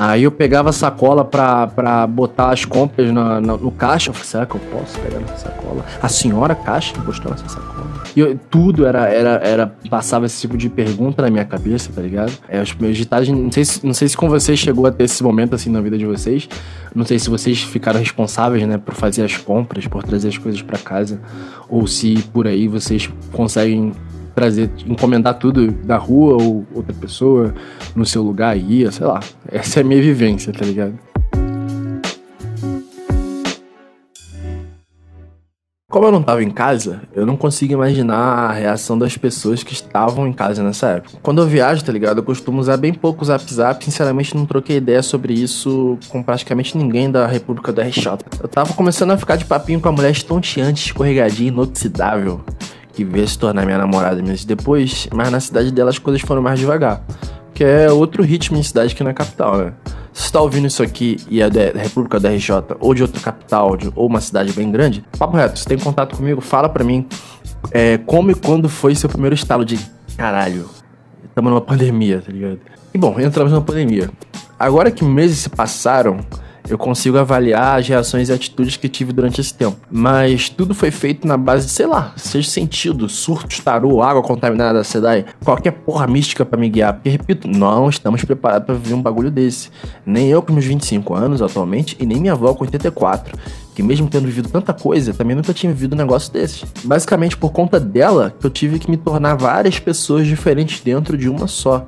Aí 0.00 0.22
eu 0.22 0.30
pegava 0.30 0.70
a 0.70 0.72
sacola 0.72 1.24
pra, 1.24 1.66
pra 1.66 2.06
botar 2.06 2.50
as 2.52 2.64
compras 2.64 3.10
no 3.12 3.70
caixa. 3.72 4.10
Eu 4.10 4.14
falei, 4.14 4.28
será 4.28 4.46
que 4.46 4.54
eu 4.54 4.60
posso 4.70 4.96
pegar 5.00 5.18
nessa 5.18 5.48
sacola? 5.48 5.84
A 6.00 6.08
senhora 6.08 6.54
caixa 6.54 6.96
encostou 6.96 7.32
nessa 7.32 7.48
sacola. 7.48 7.88
E 8.14 8.20
eu- 8.20 8.38
tudo 8.48 8.86
era, 8.86 9.08
era, 9.08 9.30
era. 9.42 9.66
Passava 9.90 10.24
esse 10.26 10.40
tipo 10.40 10.56
de 10.56 10.68
pergunta 10.68 11.20
na 11.20 11.28
minha 11.30 11.44
cabeça, 11.44 11.90
tá 11.92 12.00
ligado? 12.00 12.32
É, 12.48 12.62
os 12.62 12.72
meus 12.74 12.96
ditados. 12.96 13.28
Não 13.28 13.50
sei, 13.50 13.64
se, 13.64 13.84
não 13.84 13.92
sei 13.92 14.08
se 14.08 14.16
com 14.16 14.28
vocês 14.28 14.58
chegou 14.58 14.86
a 14.86 14.92
ter 14.92 15.04
esse 15.04 15.22
momento 15.22 15.54
assim 15.56 15.68
na 15.70 15.80
vida 15.80 15.98
de 15.98 16.06
vocês. 16.06 16.48
Não 16.94 17.04
sei 17.04 17.18
se 17.18 17.28
vocês 17.28 17.60
ficaram 17.62 17.98
responsáveis, 17.98 18.66
né, 18.68 18.78
por 18.78 18.94
fazer 18.94 19.24
as 19.24 19.36
compras, 19.36 19.86
por 19.88 20.02
trazer 20.04 20.28
as 20.28 20.38
coisas 20.38 20.62
pra 20.62 20.78
casa. 20.78 21.20
Ou 21.68 21.86
se 21.88 22.14
por 22.32 22.46
aí 22.46 22.68
vocês 22.68 23.10
conseguem 23.32 23.92
trazer, 24.38 24.70
encomendar 24.86 25.34
tudo 25.34 25.72
da 25.72 25.96
rua 25.96 26.40
ou 26.40 26.64
outra 26.72 26.92
pessoa 26.92 27.52
no 27.96 28.06
seu 28.06 28.22
lugar 28.22 28.56
ia, 28.56 28.92
sei 28.92 29.04
lá. 29.04 29.18
Essa 29.50 29.80
é 29.80 29.82
a 29.82 29.84
minha 29.84 30.00
vivência, 30.00 30.52
tá 30.52 30.64
ligado? 30.64 30.94
Como 35.90 36.06
eu 36.06 36.12
não 36.12 36.22
tava 36.22 36.44
em 36.44 36.50
casa, 36.50 37.00
eu 37.12 37.26
não 37.26 37.36
consigo 37.36 37.72
imaginar 37.72 38.14
a 38.14 38.52
reação 38.52 38.96
das 38.96 39.16
pessoas 39.16 39.64
que 39.64 39.72
estavam 39.72 40.28
em 40.28 40.32
casa 40.32 40.62
nessa 40.62 40.90
época. 40.90 41.18
Quando 41.20 41.40
eu 41.40 41.46
viajo, 41.48 41.84
tá 41.84 41.90
ligado? 41.90 42.18
Eu 42.18 42.22
costumo 42.22 42.60
usar 42.60 42.76
bem 42.76 42.94
pouco 42.94 43.22
o 43.22 43.24
Zap 43.24 43.52
Zap. 43.52 43.84
Sinceramente, 43.84 44.36
não 44.36 44.46
troquei 44.46 44.76
ideia 44.76 45.02
sobre 45.02 45.32
isso 45.32 45.98
com 46.10 46.22
praticamente 46.22 46.78
ninguém 46.78 47.10
da 47.10 47.26
República 47.26 47.72
do 47.72 47.80
RJ. 47.80 48.06
Eu 48.40 48.48
tava 48.48 48.74
começando 48.74 49.10
a 49.10 49.16
ficar 49.16 49.34
de 49.36 49.46
papinho 49.46 49.80
com 49.80 49.88
a 49.88 49.92
mulher 49.92 50.12
estonteante, 50.12 50.86
escorregadinha, 50.86 51.48
inoxidável, 51.48 52.44
que 52.98 53.04
veio 53.04 53.28
se 53.28 53.38
tornar 53.38 53.64
minha 53.64 53.78
namorada 53.78 54.20
meses 54.20 54.44
depois, 54.44 55.06
mas 55.14 55.30
na 55.30 55.38
cidade 55.38 55.70
dela 55.70 55.88
as 55.88 56.00
coisas 56.00 56.20
foram 56.20 56.42
mais 56.42 56.58
devagar. 56.58 57.00
Que 57.54 57.62
é 57.62 57.88
outro 57.92 58.24
ritmo 58.24 58.58
em 58.58 58.62
cidade 58.64 58.92
que 58.92 59.04
na 59.04 59.14
capital, 59.14 59.56
né? 59.56 59.72
Se 60.12 60.24
você 60.24 60.32
tá 60.32 60.40
ouvindo 60.40 60.66
isso 60.66 60.82
aqui 60.82 61.16
e 61.30 61.40
é 61.40 61.48
da 61.48 61.80
República 61.80 62.18
da 62.18 62.28
RJ 62.28 62.76
ou 62.80 62.92
de 62.94 63.02
outra 63.02 63.20
capital 63.20 63.76
de, 63.76 63.88
ou 63.94 64.08
uma 64.08 64.20
cidade 64.20 64.52
bem 64.52 64.68
grande, 64.72 65.04
papo 65.16 65.36
reto, 65.36 65.60
você 65.60 65.68
tem 65.68 65.78
contato 65.78 66.16
comigo, 66.16 66.40
fala 66.40 66.68
pra 66.68 66.82
mim 66.82 67.06
é, 67.70 67.98
como 67.98 68.32
e 68.32 68.34
quando 68.34 68.68
foi 68.68 68.96
seu 68.96 69.08
primeiro 69.08 69.36
estalo 69.36 69.64
de 69.64 69.78
caralho. 70.16 70.68
Estamos 71.24 71.52
numa 71.52 71.60
pandemia, 71.60 72.20
tá 72.20 72.32
ligado? 72.32 72.58
E 72.92 72.98
bom, 72.98 73.14
entramos 73.20 73.52
numa 73.52 73.62
pandemia. 73.62 74.10
Agora 74.58 74.90
que 74.90 75.04
meses 75.04 75.38
se 75.38 75.48
passaram, 75.48 76.18
eu 76.68 76.78
consigo 76.78 77.18
avaliar 77.18 77.78
as 77.78 77.88
reações 77.88 78.28
e 78.28 78.32
atitudes 78.32 78.76
que 78.76 78.88
tive 78.88 79.12
durante 79.12 79.40
esse 79.40 79.54
tempo. 79.54 79.76
Mas 79.90 80.48
tudo 80.48 80.74
foi 80.74 80.90
feito 80.90 81.26
na 81.26 81.36
base 81.36 81.66
de, 81.66 81.72
sei 81.72 81.86
lá, 81.86 82.12
seja 82.16 82.48
sentido, 82.48 83.08
surtos, 83.08 83.60
tarô, 83.60 84.02
água 84.02 84.22
contaminada, 84.22 84.84
SEDAI, 84.84 85.24
qualquer 85.44 85.72
porra 85.72 86.06
mística 86.06 86.44
pra 86.44 86.58
me 86.58 86.68
guiar. 86.68 86.94
Porque, 86.94 87.08
repito, 87.08 87.48
não 87.48 87.88
estamos 87.88 88.24
preparados 88.24 88.66
pra 88.66 88.74
viver 88.74 88.94
um 88.94 89.02
bagulho 89.02 89.30
desse. 89.30 89.70
Nem 90.04 90.28
eu 90.28 90.42
com 90.42 90.52
meus 90.52 90.64
25 90.64 91.14
anos 91.14 91.42
atualmente, 91.42 91.96
e 91.98 92.06
nem 92.06 92.20
minha 92.20 92.32
avó 92.32 92.54
com 92.54 92.64
84 92.64 93.36
que 93.78 93.82
mesmo 93.84 94.08
tendo 94.08 94.24
vivido 94.24 94.48
tanta 94.48 94.72
coisa, 94.72 95.14
também 95.14 95.36
nunca 95.36 95.54
tinha 95.54 95.72
vivido 95.72 95.92
um 95.92 95.96
negócio 95.96 96.32
desse. 96.32 96.64
Basicamente, 96.82 97.36
por 97.36 97.52
conta 97.52 97.78
dela, 97.78 98.34
que 98.36 98.44
eu 98.44 98.50
tive 98.50 98.76
que 98.80 98.90
me 98.90 98.96
tornar 98.96 99.36
várias 99.36 99.78
pessoas 99.78 100.26
diferentes 100.26 100.80
dentro 100.80 101.16
de 101.16 101.28
uma 101.28 101.46
só. 101.46 101.86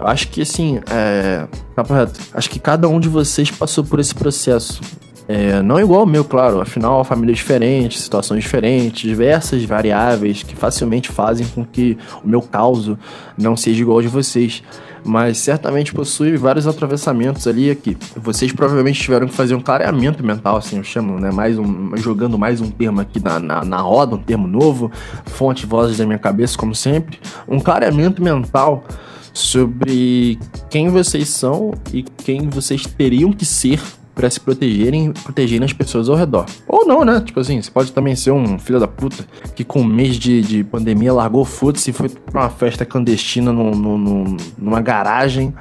Eu 0.00 0.06
acho 0.06 0.28
que, 0.28 0.40
assim, 0.40 0.80
é... 0.90 1.46
Papo 1.76 1.92
reto. 1.92 2.18
Acho 2.32 2.48
que 2.48 2.58
cada 2.58 2.88
um 2.88 2.98
de 2.98 3.08
vocês 3.08 3.50
passou 3.50 3.84
por 3.84 4.00
esse 4.00 4.14
processo. 4.14 4.80
É, 5.28 5.62
não 5.62 5.78
igual 5.78 6.00
ao 6.00 6.06
meu, 6.06 6.24
claro. 6.24 6.60
Afinal, 6.60 7.04
famílias 7.04 7.38
diferentes, 7.38 8.02
situações 8.02 8.42
diferentes, 8.42 9.02
diversas 9.02 9.62
variáveis 9.64 10.42
que 10.42 10.56
facilmente 10.56 11.08
fazem 11.10 11.46
com 11.46 11.64
que 11.64 11.96
o 12.24 12.26
meu 12.26 12.42
caos 12.42 12.90
não 13.38 13.56
seja 13.56 13.80
igual 13.80 13.98
ao 13.98 14.02
de 14.02 14.08
vocês. 14.08 14.62
Mas 15.04 15.38
certamente 15.38 15.94
possui 15.94 16.36
vários 16.36 16.66
atravessamentos 16.66 17.46
ali 17.46 17.70
aqui. 17.70 17.96
Vocês 18.16 18.52
provavelmente 18.52 19.00
tiveram 19.00 19.28
que 19.28 19.34
fazer 19.34 19.54
um 19.54 19.60
clareamento 19.60 20.24
mental, 20.24 20.56
assim 20.56 20.78
eu 20.78 20.84
chamo, 20.84 21.20
né? 21.20 21.30
Mais 21.30 21.58
um, 21.58 21.96
jogando 21.96 22.36
mais 22.36 22.60
um 22.60 22.70
termo 22.70 23.00
aqui 23.00 23.22
na, 23.22 23.38
na, 23.38 23.64
na 23.64 23.78
roda, 23.78 24.16
um 24.16 24.18
termo 24.18 24.48
novo, 24.48 24.90
fonte 25.26 25.64
vozes 25.64 25.98
da 25.98 26.04
minha 26.04 26.18
cabeça, 26.18 26.58
como 26.58 26.74
sempre. 26.74 27.18
Um 27.46 27.60
clareamento 27.60 28.22
mental 28.22 28.84
sobre 29.32 30.38
quem 30.68 30.88
vocês 30.88 31.28
são 31.28 31.72
e 31.92 32.02
quem 32.02 32.48
vocês 32.48 32.82
teriam 32.86 33.32
que 33.32 33.44
ser 33.44 33.80
para 34.14 34.28
se 34.28 34.38
protegerem 34.40 35.12
protegerem 35.12 35.64
as 35.64 35.72
pessoas 35.72 36.08
ao 36.08 36.16
redor. 36.16 36.44
Ou 36.68 36.84
não, 36.86 37.04
né? 37.04 37.20
Tipo 37.24 37.40
assim, 37.40 37.60
você 37.62 37.70
pode 37.70 37.90
também 37.92 38.14
ser 38.14 38.32
um 38.32 38.58
filho 38.58 38.78
da 38.78 38.86
puta 38.88 39.24
que 39.54 39.64
com 39.64 39.80
um 39.80 39.84
mês 39.84 40.16
de, 40.16 40.42
de 40.42 40.64
pandemia 40.64 41.12
largou 41.12 41.44
foda-se 41.44 41.90
e 41.90 41.92
foi 41.92 42.08
pra 42.08 42.42
uma 42.42 42.50
festa 42.50 42.84
clandestina 42.84 43.50
no, 43.52 43.70
no- 43.70 43.96
no- 43.96 44.36
numa 44.58 44.80
garagem 44.82 45.54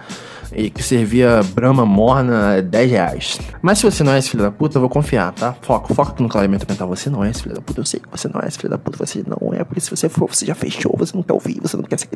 e 0.55 0.69
que 0.69 0.83
servia 0.83 1.41
brama 1.53 1.85
morna 1.85 2.57
a 2.57 2.61
10 2.61 2.91
reais. 2.91 3.39
Mas 3.61 3.79
se 3.79 3.85
você 3.85 4.03
não 4.03 4.13
é 4.13 4.19
esse 4.19 4.29
filho 4.29 4.43
da 4.43 4.51
puta, 4.51 4.77
eu 4.77 4.81
vou 4.81 4.89
confiar, 4.89 5.31
tá? 5.33 5.55
Foco, 5.61 5.99
aqui 6.01 6.23
no 6.23 6.29
clareamento 6.29 6.65
mental. 6.67 6.87
Você 6.89 7.09
não 7.09 7.23
é 7.23 7.29
esse 7.29 7.43
filho 7.43 7.55
da 7.55 7.61
puta, 7.61 7.81
eu 7.81 7.85
sei 7.85 7.99
que 7.99 8.09
você 8.09 8.27
não 8.27 8.41
é 8.41 8.47
esse 8.47 8.57
filho 8.57 8.69
da 8.69 8.77
puta, 8.77 9.05
você 9.05 9.23
não 9.25 9.53
é, 9.53 9.63
porque 9.63 9.79
se 9.79 9.89
você 9.89 10.09
for, 10.09 10.27
você 10.27 10.45
já 10.45 10.55
fechou, 10.55 10.95
você 10.97 11.15
não 11.15 11.23
quer 11.23 11.33
ouvir, 11.33 11.59
você 11.61 11.77
não 11.77 11.83
quer 11.83 11.99
ser. 11.99 12.09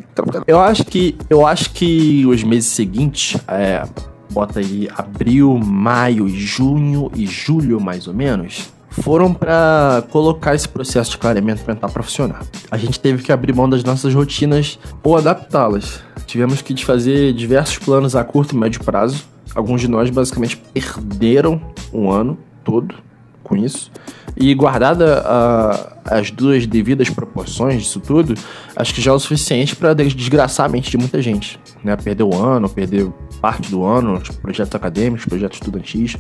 Eu 0.48 0.60
acho 0.60 0.86
que. 0.86 1.16
Eu 1.30 1.46
acho 1.46 1.72
que 1.72 2.26
os 2.26 2.44
meses 2.44 2.70
seguintes, 2.70 3.40
é, 3.48 3.84
bota 4.32 4.60
aí 4.60 4.90
abril, 4.96 5.58
maio, 5.58 6.28
junho 6.28 7.12
e 7.16 7.26
julho, 7.26 7.80
mais 7.80 8.08
ou 8.08 8.14
menos, 8.14 8.74
foram 8.90 9.34
pra 9.34 10.04
colocar 10.10 10.54
esse 10.56 10.68
processo 10.68 11.12
de 11.12 11.18
clareamento 11.18 11.64
mental 11.68 11.90
pra 11.90 12.04
funcionar. 12.04 12.42
A 12.70 12.78
gente 12.78 13.00
teve 13.00 13.24
que 13.24 13.32
abrir 13.32 13.54
mão 13.54 13.70
das 13.70 13.84
nossas 13.84 14.14
rotinas 14.14 14.80
ou 15.04 15.18
adaptá-las. 15.18 16.02
Tivemos 16.26 16.62
que 16.62 16.74
desfazer 16.74 17.34
diversos 17.34 17.78
planos 17.78 18.16
a 18.16 18.24
curto 18.24 18.56
e 18.56 18.58
médio 18.58 18.84
prazo. 18.84 19.24
Alguns 19.54 19.82
de 19.82 19.88
nós 19.88 20.10
basicamente 20.10 20.58
perderam 20.74 21.62
um 21.94 22.10
ano 22.10 22.38
todo 22.64 22.96
com 23.44 23.56
isso. 23.56 23.92
E 24.36 24.54
guardada 24.56 25.20
a- 25.26 25.98
as 26.06 26.32
duas 26.32 26.66
devidas 26.66 27.10
proporções 27.10 27.84
disso 27.84 28.00
tudo, 28.00 28.34
acho 28.76 28.94
que 28.94 29.02
já 29.02 29.12
é 29.12 29.14
o 29.14 29.20
suficiente 29.20 29.76
para 29.76 29.94
desgraçar 29.94 30.66
a 30.66 30.70
mente 30.70 30.90
de 30.90 30.98
muita 30.98 31.22
gente. 31.22 31.60
Né? 31.84 31.96
Perder 31.96 32.24
o 32.24 32.36
ano, 32.36 32.68
perder 32.68 33.12
parte 33.40 33.70
do 33.70 33.84
ano, 33.86 34.20
projetos 34.42 34.74
acadêmicos, 34.74 35.26
projetos 35.26 35.58
estudantis, 35.58 36.18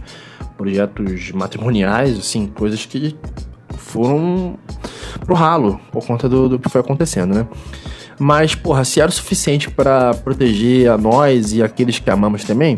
projetos 0.57 1.31
matrimoniais, 1.31 2.19
assim, 2.19 2.45
coisas 2.47 2.85
que 2.85 3.15
foram 3.77 4.57
pro 5.25 5.33
ralo 5.33 5.79
por 5.91 6.05
conta 6.05 6.29
do, 6.29 6.47
do 6.49 6.59
que 6.59 6.69
foi 6.69 6.81
acontecendo, 6.81 7.33
né? 7.33 7.47
Mas, 8.19 8.55
porra, 8.55 8.83
se 8.85 8.99
era 9.01 9.09
o 9.09 9.13
suficiente 9.13 9.69
para 9.69 10.13
proteger 10.13 10.89
a 10.89 10.97
nós 10.97 11.53
e 11.53 11.61
aqueles 11.63 11.99
que 11.99 12.09
amamos 12.09 12.43
também, 12.43 12.77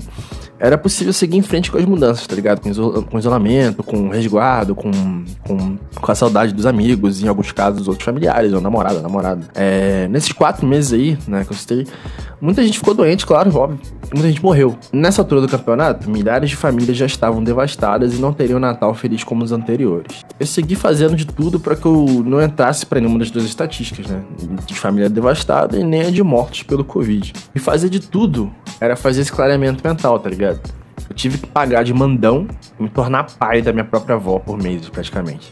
era 0.57 0.77
possível 0.77 1.11
seguir 1.11 1.37
em 1.37 1.41
frente 1.41 1.69
com 1.69 1.77
as 1.77 1.83
mudanças, 1.85 2.25
tá 2.25 2.33
ligado? 2.35 2.61
Com, 2.61 2.69
iso- 2.69 3.05
com 3.11 3.19
isolamento, 3.19 3.83
com 3.83 4.09
resguardo, 4.09 4.73
com, 4.73 4.89
com, 5.45 5.77
com 5.99 6.11
a 6.11 6.15
saudade 6.15 6.53
dos 6.53 6.65
amigos, 6.65 7.21
em 7.21 7.27
alguns 7.27 7.51
casos, 7.51 7.87
outros 7.89 8.05
familiares, 8.05 8.53
ou 8.53 8.61
namorada, 8.61 9.01
namorado. 9.01 9.45
É, 9.53 10.07
nesses 10.07 10.31
quatro 10.31 10.65
meses 10.65 10.93
aí, 10.93 11.17
né, 11.27 11.43
que 11.43 11.51
eu 11.51 11.57
citei, 11.57 11.85
muita 12.45 12.63
gente 12.63 12.77
ficou 12.77 12.93
doente, 12.93 13.25
claro, 13.25 13.53
óbvio. 13.57 13.79
Muita 14.13 14.29
gente 14.29 14.41
morreu. 14.41 14.77
Nessa 14.93 15.21
altura 15.21 15.41
do 15.41 15.47
campeonato, 15.47 16.09
milhares 16.09 16.51
de 16.51 16.55
famílias 16.55 16.95
já 16.95 17.05
estavam 17.05 17.43
devastadas 17.43 18.13
e 18.13 18.21
não 18.21 18.31
teriam 18.31 18.59
Natal 18.59 18.93
feliz 18.93 19.23
como 19.23 19.43
os 19.43 19.51
anteriores. 19.51 20.23
Eu 20.39 20.45
segui 20.45 20.75
fazendo 20.75 21.15
de 21.15 21.25
tudo 21.25 21.59
para 21.59 21.75
que 21.75 21.85
eu 21.85 22.05
não 22.23 22.41
entrasse 22.41 22.85
para 22.85 22.99
nenhuma 22.99 23.17
das 23.17 23.31
duas 23.31 23.45
estatísticas, 23.45 24.05
né? 24.07 24.21
De 24.65 24.75
família 24.75 25.09
devastada 25.09 25.77
e 25.77 25.83
nem 25.83 26.01
a 26.01 26.11
de 26.11 26.21
mortos 26.21 26.61
pelo 26.63 26.83
Covid. 26.83 27.33
E 27.53 27.59
fazer 27.59 27.89
de 27.89 27.99
tudo 27.99 28.51
era 28.79 28.95
fazer 28.95 29.21
esse 29.21 29.31
clareamento 29.31 29.85
mental, 29.85 30.19
tá 30.19 30.29
ligado? 30.29 30.59
Eu 31.09 31.15
tive 31.15 31.39
que 31.39 31.47
pagar 31.47 31.83
de 31.83 31.93
mandão 31.93 32.47
e 32.79 32.83
me 32.83 32.89
tornar 32.89 33.23
pai 33.23 33.61
da 33.61 33.73
minha 33.73 33.85
própria 33.85 34.15
avó 34.15 34.37
por 34.37 34.57
meses, 34.57 34.87
praticamente. 34.89 35.51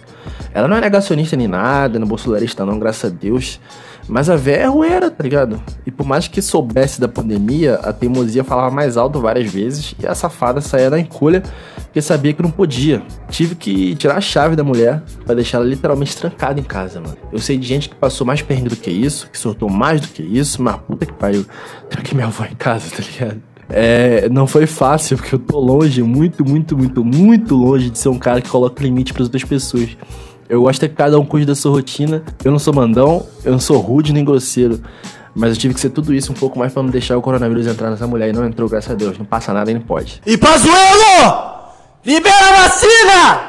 Ela 0.54 0.68
não 0.68 0.78
é 0.78 0.82
negacionista 0.82 1.36
nem 1.36 1.48
nada, 1.48 2.00
não 2.00 2.08
é 2.08 2.66
não, 2.66 2.80
graças 2.80 3.12
a 3.12 3.14
Deus. 3.14 3.60
Mas 4.08 4.30
a 4.30 4.36
véia 4.36 4.70
era, 4.86 5.10
tá 5.10 5.24
ligado? 5.24 5.62
E 5.86 5.92
por 5.92 6.06
mais 6.06 6.28
que 6.28 6.42
soubesse 6.42 7.00
da 7.00 7.08
pandemia, 7.08 7.76
a 7.76 7.94
teimosia 7.94 8.44
falava 8.44 8.74
mais 8.74 8.98
alto 8.98 9.20
várias 9.20 9.52
vezes 9.52 9.96
e 10.00 10.06
a 10.06 10.14
safada 10.14 10.62
saía 10.62 10.90
da 10.90 11.00
encolha 11.00 11.44
porque 11.94 12.02
sabia 12.02 12.34
que 12.34 12.42
não 12.42 12.50
podia. 12.50 13.04
Tive 13.30 13.54
que 13.54 13.96
tirar 13.96 14.18
a 14.18 14.22
chave 14.22 14.56
da 14.56 14.64
mulher 14.64 15.04
pra 15.26 15.36
deixar 15.36 15.60
ela 15.60 15.68
literalmente 15.68 16.18
trancada 16.18 16.60
em 16.60 16.64
casa, 16.64 17.00
mano. 17.00 17.16
Eu 17.32 17.40
sei 17.40 17.58
de 17.58 17.68
gente 17.68 17.88
que 17.88 17.96
passou 17.96 18.26
mais 18.26 18.42
perrengue 18.42 18.70
do 18.70 18.76
que 18.76 18.90
isso, 18.90 19.30
que 19.30 19.38
sortou 19.38 19.70
mais 19.70 20.02
do 20.02 20.08
que 20.08 20.24
isso, 20.24 20.62
mas 20.62 20.76
puta 20.78 21.06
que 21.06 21.14
pariu. 21.14 21.46
Tranquei 21.90 22.16
minha 22.16 22.28
avó 22.28 22.46
em 22.46 22.56
casa, 22.56 22.90
tá 22.90 23.04
ligado? 23.04 23.42
É, 23.70 24.28
não 24.30 24.46
foi 24.46 24.66
fácil, 24.66 25.18
porque 25.18 25.36
eu 25.36 25.40
tô 25.40 25.60
longe, 25.60 26.02
muito, 26.04 26.44
muito, 26.44 26.78
muito, 26.78 27.06
muito 27.06 27.56
longe 27.56 27.90
de 27.90 27.98
ser 27.98 28.10
um 28.10 28.20
cara 28.20 28.42
que 28.42 28.50
coloca 28.50 28.84
limite 28.84 29.14
pras 29.14 29.28
outras 29.28 29.44
pessoas. 29.44 29.96
Eu 30.54 30.62
gosto 30.62 30.82
que 30.82 30.90
cada 30.90 31.20
um 31.20 31.26
cuide 31.26 31.48
da 31.48 31.56
sua 31.56 31.72
rotina. 31.72 32.22
Eu 32.46 32.52
não 32.52 32.60
sou 32.60 32.72
mandão, 32.72 33.26
eu 33.44 33.52
não 33.52 33.60
sou 33.60 33.80
rude 33.80 34.14
nem 34.14 34.24
grosseiro. 34.24 34.80
Mas 35.34 35.50
eu 35.50 35.58
tive 35.58 35.74
que 35.74 35.80
ser 35.80 35.90
tudo 35.90 36.14
isso 36.14 36.32
um 36.32 36.36
pouco 36.36 36.60
mais 36.60 36.72
pra 36.72 36.84
não 36.84 36.92
deixar 36.92 37.18
o 37.18 37.24
coronavírus 37.24 37.66
entrar 37.66 37.90
nessa 37.90 38.06
mulher. 38.06 38.30
E 38.30 38.34
não 38.34 38.46
entrou, 38.46 38.70
graças 38.70 38.92
a 38.92 38.94
Deus. 38.94 39.18
Não 39.18 39.26
passa 39.26 39.52
nada 39.52 39.72
e 39.72 39.74
não 39.74 39.82
pode. 39.82 40.22
E 40.28 40.38
Pazuello! 40.38 41.64
Libera 42.06 42.50
a 42.50 42.62
vacina! 42.62 43.42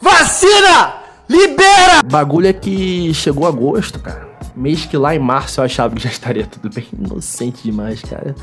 Vacina! 0.00 0.94
Libera! 1.28 2.02
Bagulho 2.04 2.48
é 2.48 2.52
que 2.52 3.14
chegou 3.14 3.46
agosto, 3.46 4.00
cara. 4.00 4.26
Mês 4.56 4.84
que 4.84 4.96
lá 4.96 5.14
em 5.14 5.20
março 5.20 5.60
eu 5.60 5.64
achava 5.64 5.94
que 5.94 6.02
já 6.02 6.10
estaria 6.10 6.44
tudo 6.44 6.74
bem. 6.74 6.88
Inocente 6.98 7.62
demais, 7.62 8.02
cara. 8.02 8.34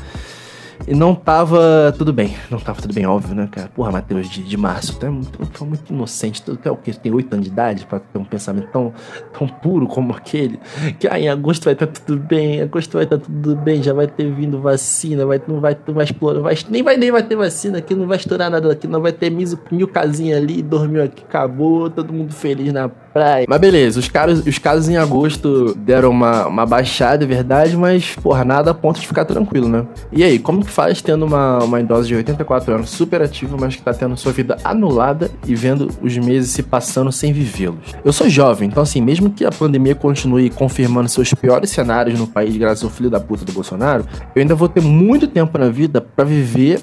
E 0.86 0.94
não 0.94 1.14
tava 1.14 1.94
tudo 1.96 2.12
bem. 2.12 2.36
Não 2.50 2.58
tava 2.58 2.80
tudo 2.80 2.94
bem, 2.94 3.06
óbvio, 3.06 3.34
né, 3.34 3.48
cara? 3.50 3.68
Porra, 3.74 3.92
Matheus 3.92 4.28
de, 4.28 4.42
de 4.42 4.56
março, 4.56 4.98
tu 4.98 5.06
é 5.06 5.10
muito, 5.10 5.46
tu 5.46 5.64
é 5.64 5.66
muito 5.66 5.92
inocente. 5.92 6.42
Tu, 6.42 6.58
é 6.64 6.70
o 6.70 6.76
quê? 6.76 6.92
Tem 6.92 7.12
oito 7.12 7.32
anos 7.32 7.46
de 7.46 7.52
idade 7.52 7.86
pra 7.86 7.98
ter 7.98 8.18
um 8.18 8.24
pensamento 8.24 8.68
tão, 8.70 8.92
tão 9.36 9.48
puro 9.48 9.86
como 9.86 10.12
aquele? 10.12 10.58
Que 10.98 11.08
ah, 11.08 11.18
em 11.18 11.28
agosto 11.28 11.64
vai 11.64 11.72
estar 11.74 11.86
tá 11.86 12.00
tudo 12.04 12.20
bem, 12.20 12.56
em 12.56 12.62
agosto 12.62 12.92
vai 12.94 13.04
estar 13.04 13.18
tá 13.18 13.24
tudo 13.24 13.56
bem, 13.56 13.82
já 13.82 13.92
vai 13.92 14.06
ter 14.06 14.32
vindo 14.32 14.60
vacina, 14.60 15.24
vai, 15.24 15.40
não 15.46 15.60
vai, 15.60 15.76
não 15.86 15.94
vai 15.94 16.04
explorar, 16.04 16.40
vai, 16.40 16.56
nem 16.68 16.82
vai 16.82 16.96
nem 16.96 17.10
vai 17.10 17.22
ter 17.22 17.36
vacina 17.36 17.78
aqui, 17.78 17.94
não 17.94 18.06
vai 18.06 18.16
estourar 18.16 18.50
nada 18.50 18.70
aqui, 18.72 18.86
não 18.86 19.00
vai 19.00 19.12
ter 19.12 19.30
mil, 19.30 19.46
mil 19.70 19.88
casinhas 19.88 20.38
ali, 20.38 20.62
dormiu 20.62 21.02
aqui, 21.02 21.22
acabou, 21.22 21.90
todo 21.90 22.12
mundo 22.12 22.32
feliz 22.32 22.72
na 22.72 22.90
praia. 23.16 23.46
Mas 23.48 23.58
beleza, 23.58 23.98
os 23.98 24.08
caras, 24.08 24.46
os 24.46 24.58
casos 24.58 24.88
em 24.90 24.96
agosto 24.98 25.74
deram 25.74 26.10
uma, 26.10 26.46
uma 26.46 26.66
baixada, 26.66 27.24
é 27.24 27.26
verdade, 27.26 27.74
mas, 27.76 28.14
porra, 28.16 28.44
nada 28.44 28.70
a 28.72 28.74
ponto 28.74 29.00
de 29.00 29.06
ficar 29.06 29.24
tranquilo, 29.24 29.68
né? 29.68 29.86
E 30.12 30.22
aí, 30.22 30.38
como 30.38 30.62
que 30.62 30.70
faz 30.70 31.00
tendo 31.00 31.24
uma, 31.24 31.64
uma 31.64 31.80
idosa 31.80 32.06
de 32.06 32.14
84 32.14 32.74
anos 32.74 32.90
super 32.90 33.22
ativa, 33.22 33.56
mas 33.58 33.74
que 33.74 33.82
tá 33.82 33.94
tendo 33.94 34.16
sua 34.18 34.32
vida 34.32 34.58
anulada 34.62 35.30
e 35.46 35.54
vendo 35.54 35.88
os 36.02 36.16
meses 36.18 36.50
se 36.50 36.62
passando 36.62 37.10
sem 37.10 37.32
vivê-los? 37.32 37.94
Eu 38.04 38.12
sou 38.12 38.28
jovem, 38.28 38.68
então 38.68 38.82
assim, 38.82 39.00
mesmo 39.00 39.30
que 39.30 39.46
a 39.46 39.50
pandemia 39.50 39.94
continue 39.94 40.50
confirmando 40.50 41.08
seus 41.08 41.32
piores 41.32 41.70
cenários 41.70 42.18
no 42.18 42.26
país 42.26 42.54
graças 42.56 42.84
ao 42.84 42.90
filho 42.90 43.08
da 43.08 43.18
puta 43.18 43.44
do 43.44 43.52
Bolsonaro, 43.52 44.04
eu 44.34 44.42
ainda 44.42 44.54
vou 44.54 44.68
ter 44.68 44.82
muito 44.82 45.26
tempo 45.26 45.56
na 45.56 45.70
vida 45.70 46.00
para 46.02 46.24
viver 46.24 46.82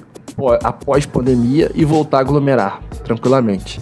após 0.64 1.06
pandemia 1.06 1.70
e 1.74 1.84
voltar 1.84 2.18
a 2.18 2.20
aglomerar 2.20 2.80
tranquilamente. 3.04 3.80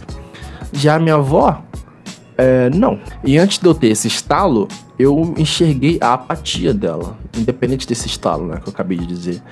Já 0.73 0.97
a 0.97 0.99
minha 0.99 1.15
avó, 1.15 1.63
é, 2.37 2.71
não. 2.71 2.99
E 3.25 3.39
antes 3.39 3.59
de 3.59 3.67
eu 3.67 3.75
ter 3.75 3.89
esse 3.89 4.09
estalo, 4.09 4.69
eu 4.99 5.35
enxerguei 5.37 5.99
a 6.01 6.15
apatia 6.15 6.73
dela. 6.73 7.17
Independente 7.37 7.87
desse 7.87 8.07
estalo, 8.07 8.47
né? 8.47 8.59
Que 8.63 8.69
eu 8.69 8.73
acabei 8.73 8.99
de 8.99 9.07
dizer. 9.07 9.43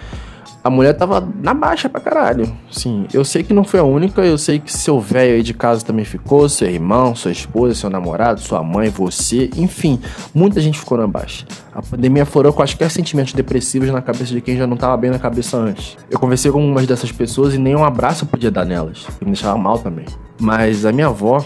A 0.63 0.69
mulher 0.69 0.93
tava 0.93 1.27
na 1.43 1.55
baixa 1.55 1.89
pra 1.89 2.03
caralho. 2.03 2.55
Sim, 2.71 3.07
eu 3.15 3.25
sei 3.25 3.43
que 3.43 3.55
não 3.55 3.65
foi 3.65 3.81
a 3.81 3.83
única, 3.83 4.21
eu 4.21 4.37
sei 4.37 4.59
que 4.59 4.71
seu 4.71 5.01
velho 5.01 5.37
aí 5.37 5.43
de 5.43 5.55
casa 5.55 5.83
também 5.83 6.05
ficou, 6.05 6.47
seu 6.51 6.69
irmão, 6.69 7.15
sua 7.15 7.33
esposa, 7.33 7.75
seu 7.75 7.89
namorado, 7.89 8.41
sua 8.41 8.63
mãe, 8.63 8.91
você, 8.91 9.49
enfim, 9.57 9.99
muita 10.35 10.61
gente 10.61 10.79
ficou 10.79 10.99
na 10.99 11.07
baixa. 11.07 11.47
A 11.73 11.81
pandemia 11.81 12.27
forou 12.27 12.53
quaisquer 12.53 12.91
sentimentos 12.91 13.33
depressivos 13.33 13.89
na 13.89 14.03
cabeça 14.03 14.35
de 14.35 14.43
quem 14.43 14.59
já 14.59 14.67
não 14.67 14.77
tava 14.77 14.99
bem 14.99 15.11
na 15.11 15.19
cabeça 15.19 15.57
antes. 15.57 15.97
Eu 16.11 16.19
conversei 16.19 16.53
com 16.53 16.61
algumas 16.61 16.87
dessas 16.87 17.11
pessoas 17.11 17.55
e 17.55 17.59
nem 17.59 17.75
um 17.75 17.85
abraço 17.85 18.25
eu 18.25 18.29
podia 18.29 18.51
dar 18.51 18.67
nelas, 18.67 19.07
me 19.19 19.29
deixava 19.29 19.57
mal 19.57 19.79
também. 19.79 20.05
Mas 20.39 20.85
a 20.85 20.93
minha 20.93 21.07
avó, 21.07 21.43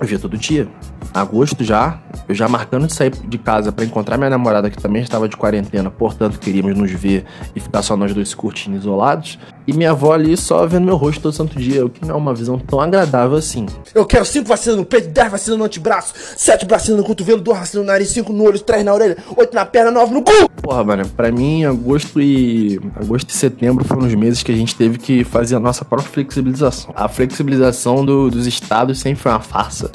eu 0.00 0.06
via 0.06 0.18
todo 0.18 0.36
dia. 0.36 0.68
Agosto 1.12 1.64
já, 1.64 1.98
eu 2.28 2.34
já 2.34 2.48
marcando 2.48 2.86
de 2.86 2.94
sair 2.94 3.10
de 3.10 3.38
casa 3.38 3.72
para 3.72 3.84
encontrar 3.84 4.16
minha 4.18 4.30
namorada, 4.30 4.70
que 4.70 4.80
também 4.80 5.02
estava 5.02 5.28
de 5.28 5.36
quarentena, 5.36 5.90
portanto 5.90 6.38
queríamos 6.38 6.76
nos 6.76 6.90
ver 6.90 7.24
e 7.56 7.60
ficar 7.60 7.82
só 7.82 7.96
nós 7.96 8.14
dois 8.14 8.34
curtindo 8.34 8.76
isolados. 8.76 9.38
E 9.66 9.72
minha 9.72 9.90
avó 9.90 10.12
ali 10.12 10.36
só 10.36 10.66
vendo 10.66 10.84
meu 10.84 10.96
rosto 10.96 11.20
todo 11.22 11.32
santo 11.32 11.58
dia, 11.58 11.84
o 11.84 11.90
que 11.90 12.04
não 12.04 12.14
é 12.14 12.18
uma 12.18 12.34
visão 12.34 12.58
tão 12.58 12.80
agradável 12.80 13.36
assim. 13.36 13.66
Eu 13.94 14.06
quero 14.06 14.24
cinco 14.24 14.48
vacinas 14.48 14.78
no 14.78 14.84
peito, 14.84 15.08
dez 15.08 15.30
vacinas 15.30 15.58
no 15.58 15.64
antebraço, 15.64 16.14
sete 16.36 16.66
vacinas 16.66 17.00
no 17.00 17.06
cotovelo, 17.06 17.40
duas 17.40 17.58
vacinas 17.58 17.86
no 17.86 17.92
nariz, 17.92 18.08
cinco 18.08 18.32
no 18.32 18.44
olho, 18.44 18.58
três 18.60 18.84
na 18.84 18.94
orelha, 18.94 19.16
oito 19.36 19.54
na 19.54 19.64
perna, 19.66 19.90
nove 19.90 20.14
no 20.14 20.22
cu! 20.22 20.32
Porra, 20.62 20.84
mano, 20.84 21.08
pra 21.08 21.30
mim, 21.30 21.64
agosto 21.64 22.20
e. 22.20 22.80
agosto 22.96 23.30
e 23.30 23.32
setembro 23.32 23.84
foram 23.84 24.06
os 24.06 24.14
meses 24.14 24.42
que 24.42 24.52
a 24.52 24.56
gente 24.56 24.74
teve 24.74 24.98
que 24.98 25.24
fazer 25.24 25.56
a 25.56 25.60
nossa 25.60 25.84
própria 25.84 26.08
flexibilização. 26.08 26.92
A 26.94 27.08
flexibilização 27.08 28.04
do, 28.04 28.30
dos 28.30 28.46
estados 28.46 28.98
sempre 28.98 29.22
foi 29.22 29.32
uma 29.32 29.40
farsa 29.40 29.90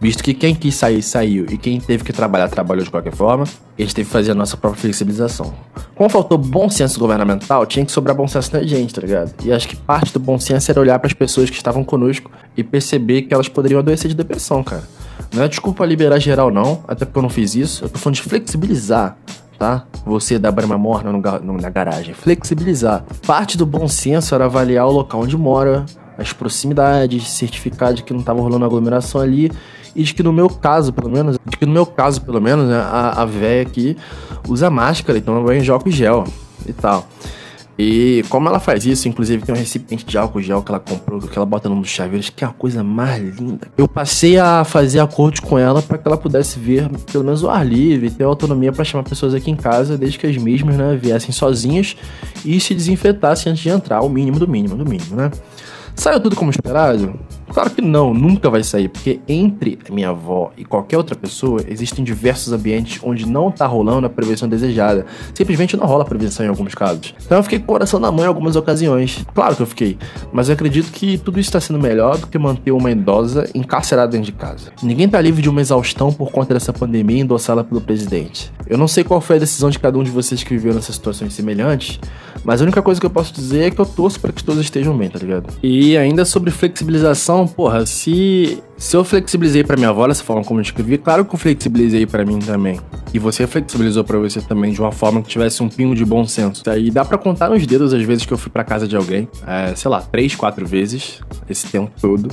visto 0.00 0.22
que 0.22 0.34
quem 0.34 0.54
quis 0.54 0.74
sair, 0.74 1.02
saiu, 1.02 1.46
e 1.50 1.56
quem 1.56 1.80
teve 1.80 2.04
que 2.04 2.12
trabalhar, 2.12 2.48
trabalhou 2.48 2.84
de 2.84 2.90
qualquer 2.90 3.12
forma, 3.12 3.44
a 3.44 3.82
gente 3.82 3.94
teve 3.94 4.06
que 4.06 4.12
fazer 4.12 4.32
a 4.32 4.34
nossa 4.34 4.56
própria 4.56 4.80
flexibilização. 4.80 5.54
Como 5.94 6.08
faltou 6.08 6.36
bom 6.36 6.68
senso 6.68 6.98
governamental, 6.98 7.64
tinha 7.66 7.84
que 7.84 7.92
sobrar 7.92 8.16
bom 8.16 8.28
senso 8.28 8.52
na 8.52 8.62
gente, 8.62 8.94
tá 8.94 9.00
ligado? 9.00 9.32
E 9.44 9.52
acho 9.52 9.68
que 9.68 9.76
parte 9.76 10.12
do 10.12 10.20
bom 10.20 10.38
senso 10.38 10.70
era 10.70 10.80
olhar 10.80 10.98
para 10.98 11.06
as 11.06 11.12
pessoas 11.12 11.50
que 11.50 11.56
estavam 11.56 11.84
conosco 11.84 12.30
e 12.56 12.62
perceber 12.62 13.22
que 13.22 13.34
elas 13.34 13.48
poderiam 13.48 13.78
adoecer 13.78 14.08
de 14.08 14.14
depressão, 14.14 14.62
cara. 14.62 14.84
Não 15.32 15.42
é 15.42 15.48
desculpa 15.48 15.84
liberar 15.84 16.18
geral, 16.18 16.50
não, 16.50 16.82
até 16.86 17.04
porque 17.04 17.18
eu 17.18 17.22
não 17.22 17.30
fiz 17.30 17.54
isso. 17.54 17.84
Eu 17.84 17.88
tô 17.88 17.98
falando 17.98 18.16
de 18.16 18.22
flexibilizar 18.22 19.16
tá? 19.58 19.86
Você 20.04 20.38
da 20.38 20.50
Brahma 20.50 20.76
Morna 20.76 21.12
na 21.12 21.70
garagem. 21.70 22.12
Flexibilizar. 22.14 23.04
Parte 23.26 23.56
do 23.56 23.64
bom 23.64 23.88
senso 23.88 24.34
era 24.34 24.44
avaliar 24.44 24.86
o 24.86 24.90
local 24.90 25.22
onde 25.22 25.36
mora, 25.36 25.86
as 26.18 26.32
proximidades, 26.32 27.28
certificar 27.28 27.94
de 27.94 28.02
que 28.02 28.12
não 28.12 28.20
estava 28.20 28.40
rolando 28.40 28.64
aglomeração 28.64 29.20
ali 29.20 29.50
e 29.94 30.02
de 30.02 30.14
que 30.14 30.22
no 30.22 30.32
meu 30.32 30.48
caso, 30.48 30.92
pelo 30.92 31.10
menos, 31.10 31.38
de 31.44 31.56
que 31.56 31.66
no 31.66 31.72
meu 31.72 31.86
caso, 31.86 32.20
pelo 32.22 32.40
menos, 32.40 32.68
né, 32.68 32.76
a, 32.76 33.22
a 33.22 33.24
véia 33.24 33.62
aqui 33.62 33.96
usa 34.48 34.70
máscara, 34.70 35.18
então 35.18 35.36
eu 35.36 35.44
banho 35.44 35.62
de 35.62 35.70
álcool 35.70 35.90
gel 35.90 36.24
e 36.66 36.72
tal. 36.72 37.06
E 37.76 38.24
como 38.28 38.48
ela 38.48 38.60
faz 38.60 38.86
isso, 38.86 39.08
inclusive 39.08 39.44
tem 39.44 39.52
um 39.52 39.58
recipiente 39.58 40.04
de 40.04 40.16
álcool 40.16 40.40
gel 40.40 40.62
que 40.62 40.70
ela 40.70 40.78
comprou, 40.78 41.20
que 41.20 41.36
ela 41.36 41.44
bota 41.44 41.68
no 41.68 41.80
dos 41.80 41.88
chaveiros, 41.88 42.30
que 42.30 42.44
é 42.44 42.46
a 42.46 42.50
coisa 42.50 42.84
mais 42.84 43.36
linda. 43.36 43.66
Eu 43.76 43.88
passei 43.88 44.38
a 44.38 44.62
fazer 44.64 45.00
acordos 45.00 45.40
com 45.40 45.58
ela 45.58 45.82
para 45.82 45.98
que 45.98 46.06
ela 46.06 46.16
pudesse 46.16 46.58
ver 46.58 46.88
pelo 47.10 47.24
menos 47.24 47.42
o 47.42 47.50
ar 47.50 47.66
livre, 47.66 48.10
ter 48.10 48.22
autonomia 48.22 48.72
para 48.72 48.84
chamar 48.84 49.02
pessoas 49.02 49.34
aqui 49.34 49.50
em 49.50 49.56
casa, 49.56 49.98
desde 49.98 50.18
que 50.18 50.26
as 50.26 50.36
mesmas, 50.36 50.76
né, 50.76 50.96
viessem 51.00 51.32
sozinhas 51.32 51.96
e 52.44 52.60
se 52.60 52.74
desinfetassem 52.74 53.50
antes 53.50 53.62
de 53.62 53.70
entrar, 53.70 54.02
o 54.02 54.08
mínimo 54.08 54.38
do 54.38 54.46
mínimo 54.46 54.76
do 54.76 54.88
mínimo, 54.88 55.16
né? 55.16 55.32
Saiu 55.96 56.20
tudo 56.20 56.36
como 56.36 56.50
esperado? 56.50 57.18
Claro 57.52 57.70
que 57.70 57.82
não, 57.82 58.12
nunca 58.12 58.50
vai 58.50 58.62
sair, 58.62 58.88
porque 58.88 59.20
entre 59.28 59.78
minha 59.90 60.10
avó 60.10 60.52
e 60.56 60.64
qualquer 60.64 60.96
outra 60.96 61.14
pessoa 61.14 61.60
existem 61.68 62.04
diversos 62.04 62.52
ambientes 62.52 63.00
onde 63.02 63.26
não 63.26 63.50
tá 63.50 63.66
rolando 63.66 64.06
a 64.06 64.10
prevenção 64.10 64.48
desejada. 64.48 65.06
Simplesmente 65.34 65.76
não 65.76 65.86
rola 65.86 66.02
a 66.02 66.06
prevenção 66.06 66.44
em 66.44 66.48
alguns 66.48 66.74
casos. 66.74 67.14
Então 67.24 67.38
eu 67.38 67.42
fiquei 67.42 67.58
com 67.58 67.64
o 67.64 67.68
coração 67.68 68.00
na 68.00 68.10
mão 68.10 68.24
em 68.24 68.28
algumas 68.28 68.56
ocasiões. 68.56 69.24
Claro 69.34 69.56
que 69.56 69.62
eu 69.62 69.66
fiquei, 69.66 69.98
mas 70.32 70.48
eu 70.48 70.54
acredito 70.54 70.90
que 70.90 71.18
tudo 71.18 71.38
isso 71.38 71.48
está 71.48 71.60
sendo 71.60 71.78
melhor 71.78 72.18
do 72.18 72.26
que 72.26 72.38
manter 72.38 72.72
uma 72.72 72.90
idosa 72.90 73.48
encarcerada 73.54 74.12
dentro 74.12 74.26
de 74.26 74.32
casa. 74.32 74.72
Ninguém 74.82 75.08
tá 75.08 75.20
livre 75.20 75.42
de 75.42 75.48
uma 75.48 75.60
exaustão 75.60 76.12
por 76.12 76.30
conta 76.30 76.54
dessa 76.54 76.72
pandemia 76.72 77.22
endossada 77.22 77.62
pelo 77.62 77.80
presidente. 77.80 78.52
Eu 78.66 78.78
não 78.78 78.88
sei 78.88 79.04
qual 79.04 79.20
foi 79.20 79.36
a 79.36 79.38
decisão 79.38 79.70
de 79.70 79.78
cada 79.78 79.98
um 79.98 80.02
de 80.02 80.10
vocês 80.10 80.42
que 80.42 80.50
viveu 80.50 80.74
nessas 80.74 80.94
situações 80.94 81.34
semelhantes, 81.34 82.00
mas 82.44 82.60
a 82.60 82.64
única 82.64 82.82
coisa 82.82 83.00
que 83.00 83.06
eu 83.06 83.10
posso 83.10 83.32
dizer 83.32 83.64
é 83.64 83.70
que 83.70 83.80
eu 83.80 83.86
torço 83.86 84.20
para 84.20 84.32
que 84.32 84.44
todos 84.44 84.60
estejam 84.60 84.96
bem, 84.96 85.08
tá 85.08 85.18
ligado? 85.18 85.52
E 85.62 85.96
ainda 85.96 86.24
sobre 86.24 86.50
flexibilização, 86.50 87.46
porra, 87.46 87.86
se, 87.86 88.62
se 88.76 88.96
eu 88.96 89.02
flexibilizei 89.02 89.64
para 89.64 89.76
minha 89.76 89.88
avó 89.88 90.06
dessa 90.06 90.22
forma 90.22 90.44
como 90.44 90.60
eu 90.60 90.62
escrevi, 90.62 90.98
claro 90.98 91.24
que 91.24 91.34
eu 91.34 91.38
flexibilizei 91.38 92.06
para 92.06 92.24
mim 92.24 92.38
também. 92.38 92.78
E 93.12 93.18
você 93.18 93.46
flexibilizou 93.46 94.04
para 94.04 94.18
você 94.18 94.40
também 94.40 94.72
de 94.72 94.80
uma 94.80 94.92
forma 94.92 95.22
que 95.22 95.28
tivesse 95.28 95.62
um 95.62 95.68
pingo 95.68 95.94
de 95.94 96.04
bom 96.04 96.26
senso. 96.26 96.62
E 96.76 96.90
dá 96.90 97.04
para 97.04 97.16
contar 97.16 97.48
nos 97.48 97.66
dedos 97.66 97.94
as 97.94 98.02
vezes 98.02 98.26
que 98.26 98.32
eu 98.32 98.38
fui 98.38 98.50
para 98.50 98.62
casa 98.62 98.86
de 98.86 98.96
alguém, 98.96 99.28
é, 99.46 99.74
sei 99.74 99.90
lá, 99.90 100.02
três, 100.02 100.34
quatro 100.34 100.66
vezes 100.66 101.20
esse 101.48 101.66
tempo 101.66 101.90
todo 102.00 102.28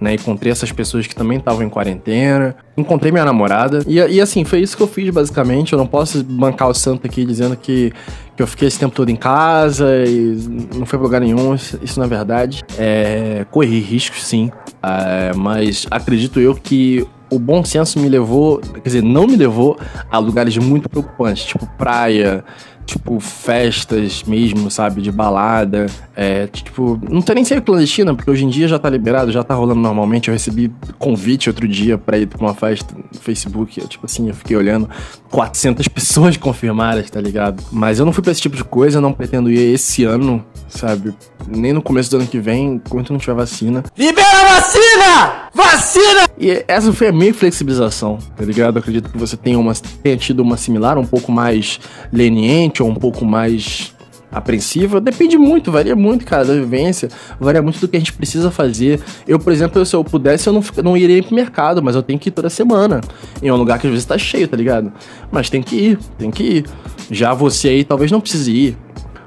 né? 0.00 0.14
Encontrei 0.14 0.52
essas 0.52 0.70
pessoas 0.70 1.06
que 1.06 1.14
também 1.14 1.38
estavam 1.38 1.62
em 1.62 1.68
quarentena. 1.68 2.54
Encontrei 2.76 3.10
minha 3.10 3.24
namorada. 3.24 3.80
E, 3.86 3.96
e, 3.96 4.20
assim, 4.20 4.44
foi 4.44 4.60
isso 4.60 4.76
que 4.76 4.82
eu 4.82 4.86
fiz, 4.86 5.10
basicamente. 5.10 5.72
Eu 5.72 5.78
não 5.78 5.86
posso 5.86 6.22
bancar 6.22 6.68
o 6.68 6.74
santo 6.74 7.06
aqui 7.06 7.24
dizendo 7.24 7.56
que, 7.56 7.92
que 8.36 8.42
eu 8.42 8.46
fiquei 8.46 8.68
esse 8.68 8.78
tempo 8.78 8.94
todo 8.94 9.08
em 9.08 9.16
casa 9.16 10.04
e 10.06 10.36
não 10.74 10.84
foi 10.84 10.98
pra 10.98 11.06
lugar 11.06 11.20
nenhum. 11.20 11.54
Isso, 11.54 11.78
isso 11.82 11.98
na 11.98 12.06
verdade. 12.06 12.62
É, 12.78 13.46
corri 13.50 13.80
riscos, 13.80 14.24
sim. 14.24 14.50
É, 14.82 15.32
mas 15.34 15.86
acredito 15.90 16.38
eu 16.38 16.54
que 16.54 17.06
o 17.30 17.38
bom 17.38 17.64
senso 17.64 17.98
me 17.98 18.08
levou, 18.08 18.58
quer 18.58 18.82
dizer, 18.82 19.02
não 19.02 19.26
me 19.26 19.36
levou 19.36 19.78
a 20.10 20.18
lugares 20.18 20.56
muito 20.58 20.88
preocupantes, 20.88 21.44
tipo 21.44 21.66
praia, 21.78 22.44
tipo, 22.86 23.18
festas 23.20 24.22
mesmo, 24.22 24.70
sabe? 24.70 25.02
De 25.02 25.12
balada. 25.12 25.86
É, 26.14 26.46
tipo, 26.46 26.98
não 27.10 27.20
tem 27.20 27.34
nem 27.34 27.44
ser 27.44 27.60
clandestina, 27.60 28.14
porque 28.14 28.30
hoje 28.30 28.44
em 28.44 28.48
dia 28.48 28.66
já 28.66 28.78
tá 28.78 28.88
liberado, 28.88 29.30
já 29.30 29.42
tá 29.42 29.54
rolando 29.54 29.80
normalmente. 29.80 30.28
Eu 30.28 30.32
recebi 30.32 30.72
convite 30.98 31.50
outro 31.50 31.66
dia 31.68 31.98
pra 31.98 32.16
ir 32.16 32.26
pra 32.26 32.38
uma 32.38 32.54
festa 32.54 32.94
no 32.96 33.20
Facebook. 33.20 33.78
Eu, 33.80 33.88
tipo 33.88 34.06
assim, 34.06 34.28
eu 34.28 34.34
fiquei 34.34 34.56
olhando 34.56 34.88
400 35.30 35.88
pessoas 35.88 36.36
confirmadas, 36.38 37.10
tá 37.10 37.20
ligado? 37.20 37.62
Mas 37.70 37.98
eu 37.98 38.06
não 38.06 38.12
fui 38.12 38.22
pra 38.22 38.32
esse 38.32 38.40
tipo 38.40 38.56
de 38.56 38.64
coisa, 38.64 39.00
não 39.00 39.12
pretendo 39.12 39.50
ir 39.50 39.74
esse 39.74 40.04
ano, 40.04 40.44
sabe? 40.68 41.12
Nem 41.46 41.72
no 41.72 41.82
começo 41.82 42.10
do 42.10 42.16
ano 42.16 42.26
que 42.26 42.38
vem, 42.38 42.74
enquanto 42.74 43.12
não 43.12 43.18
tiver 43.18 43.34
vacina. 43.34 43.84
Libera 43.98 44.45
vacina! 44.56 45.50
Vacina! 45.54 46.28
E 46.38 46.64
essa 46.66 46.92
foi 46.92 47.08
a 47.08 47.12
minha 47.12 47.32
flexibilização, 47.32 48.18
tá 48.36 48.44
ligado? 48.44 48.76
Eu 48.76 48.80
acredito 48.80 49.10
que 49.10 49.18
você 49.18 49.36
tenha, 49.36 49.58
uma, 49.58 49.74
tenha 50.02 50.16
tido 50.16 50.40
uma 50.40 50.56
similar, 50.56 50.98
um 50.98 51.04
pouco 51.04 51.30
mais 51.30 51.78
leniente 52.12 52.82
ou 52.82 52.88
um 52.88 52.94
pouco 52.94 53.24
mais 53.24 53.94
apreensiva, 54.30 55.00
depende 55.00 55.38
muito, 55.38 55.72
varia 55.72 55.96
muito, 55.96 56.26
cara, 56.26 56.44
da 56.44 56.52
vivência, 56.52 57.08
varia 57.40 57.62
muito 57.62 57.80
do 57.80 57.88
que 57.88 57.96
a 57.96 57.98
gente 57.98 58.12
precisa 58.12 58.50
fazer. 58.50 59.00
Eu, 59.26 59.38
por 59.38 59.52
exemplo, 59.52 59.84
se 59.84 59.94
eu 59.94 60.04
pudesse, 60.04 60.46
eu 60.46 60.52
não, 60.52 60.62
não 60.82 60.96
iria 60.96 61.22
pro 61.22 61.34
mercado, 61.34 61.82
mas 61.82 61.94
eu 61.94 62.02
tenho 62.02 62.18
que 62.18 62.28
ir 62.28 62.32
toda 62.32 62.50
semana. 62.50 63.00
Em 63.42 63.50
um 63.50 63.56
lugar 63.56 63.78
que 63.78 63.86
às 63.86 63.92
vezes 63.92 64.04
tá 64.04 64.18
cheio, 64.18 64.48
tá 64.48 64.56
ligado? 64.56 64.92
Mas 65.30 65.48
tem 65.48 65.62
que 65.62 65.76
ir, 65.76 65.98
tem 66.18 66.30
que 66.30 66.42
ir. 66.42 66.66
Já 67.10 67.32
você 67.32 67.68
aí 67.68 67.84
talvez 67.84 68.10
não 68.10 68.20
precise 68.20 68.52
ir. 68.52 68.78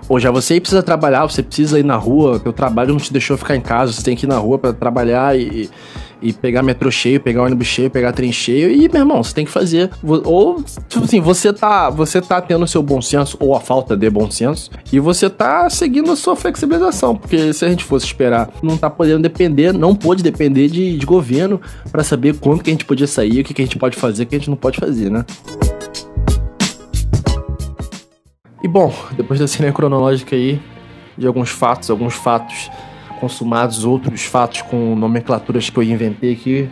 Ou 0.10 0.20
já 0.20 0.32
você 0.32 0.60
precisa 0.60 0.82
trabalhar, 0.82 1.28
você 1.28 1.44
precisa 1.44 1.80
ir 1.80 1.86
na 1.86 1.96
rua, 1.96 2.40
teu 2.40 2.52
trabalho 2.52 2.94
não 2.94 3.00
te 3.00 3.14
deixou 3.14 3.38
ficar 3.38 3.56
em 3.56 3.62
casa, 3.62 3.94
você 3.94 4.02
tem 4.02 4.16
que 4.16 4.26
ir 4.26 4.30
na 4.30 4.40
rua 4.40 4.58
para 4.58 4.74
trabalhar 4.74 5.38
e, 5.38 5.70
e 6.20 6.34
pegar 6.34 6.64
metrô 6.64 6.90
cheio, 6.90 7.20
pegar 7.20 7.44
ônibus 7.44 7.68
cheio, 7.68 7.92
pegar 7.92 8.12
trem 8.12 8.32
cheio 8.32 8.72
e, 8.72 8.90
meu 8.90 9.02
irmão, 9.02 9.24
você 9.24 9.36
tem 9.36 9.46
que 9.46 9.52
fazer. 9.52 9.92
Ou, 10.04 10.64
tipo 10.88 11.06
assim, 11.06 11.22
você 11.22 11.54
tá, 11.54 11.92
você 11.92 12.20
tá 12.20 12.42
tendo 12.42 12.66
seu 12.66 12.82
bom 12.82 13.02
senso 13.02 13.38
ou 13.40 13.56
a 13.56 13.60
falta 13.60 13.96
de 13.96 14.10
bom 14.10 14.32
senso 14.32 14.72
e 14.92 15.00
você 15.00 15.30
tá 15.30 15.70
seguindo 15.70 16.12
a 16.12 16.16
sua 16.16 16.36
flexibilização, 16.36 17.16
porque 17.16 17.54
se 17.54 17.64
a 17.64 17.70
gente 17.70 17.84
fosse 17.84 18.08
esperar, 18.08 18.50
não 18.64 18.78
tá 18.78 18.90
podendo 18.90 19.22
depender, 19.22 19.72
não 19.72 19.96
pode 19.96 20.24
depender 20.24 20.70
de, 20.70 20.98
de 20.98 21.06
governo 21.06 21.62
para 21.92 22.04
saber 22.04 22.36
quando 22.40 22.64
que 22.64 22.72
a 22.72 22.74
gente 22.74 22.86
podia 22.86 23.06
sair, 23.08 23.42
o 23.42 23.44
que, 23.44 23.54
que 23.54 23.62
a 23.62 23.66
gente 23.66 23.78
pode 23.78 23.96
fazer, 23.96 24.24
o 24.24 24.26
que 24.26 24.36
a 24.36 24.40
gente 24.40 24.50
não 24.50 24.58
pode 24.58 24.80
fazer, 24.80 25.12
né? 25.12 25.24
E 28.62 28.68
bom, 28.68 28.94
depois 29.14 29.40
da 29.40 29.48
cena 29.48 29.72
cronológica 29.72 30.36
aí, 30.36 30.62
de 31.18 31.26
alguns 31.26 31.50
fatos, 31.50 31.90
alguns 31.90 32.14
fatos 32.14 32.70
consumados, 33.20 33.86
outros 33.86 34.24
fatos 34.24 34.62
com 34.64 34.96
nomenclaturas 34.96 35.70
que 35.70 35.78
eu 35.78 35.84
inventei 35.84 36.34
aqui. 36.34 36.70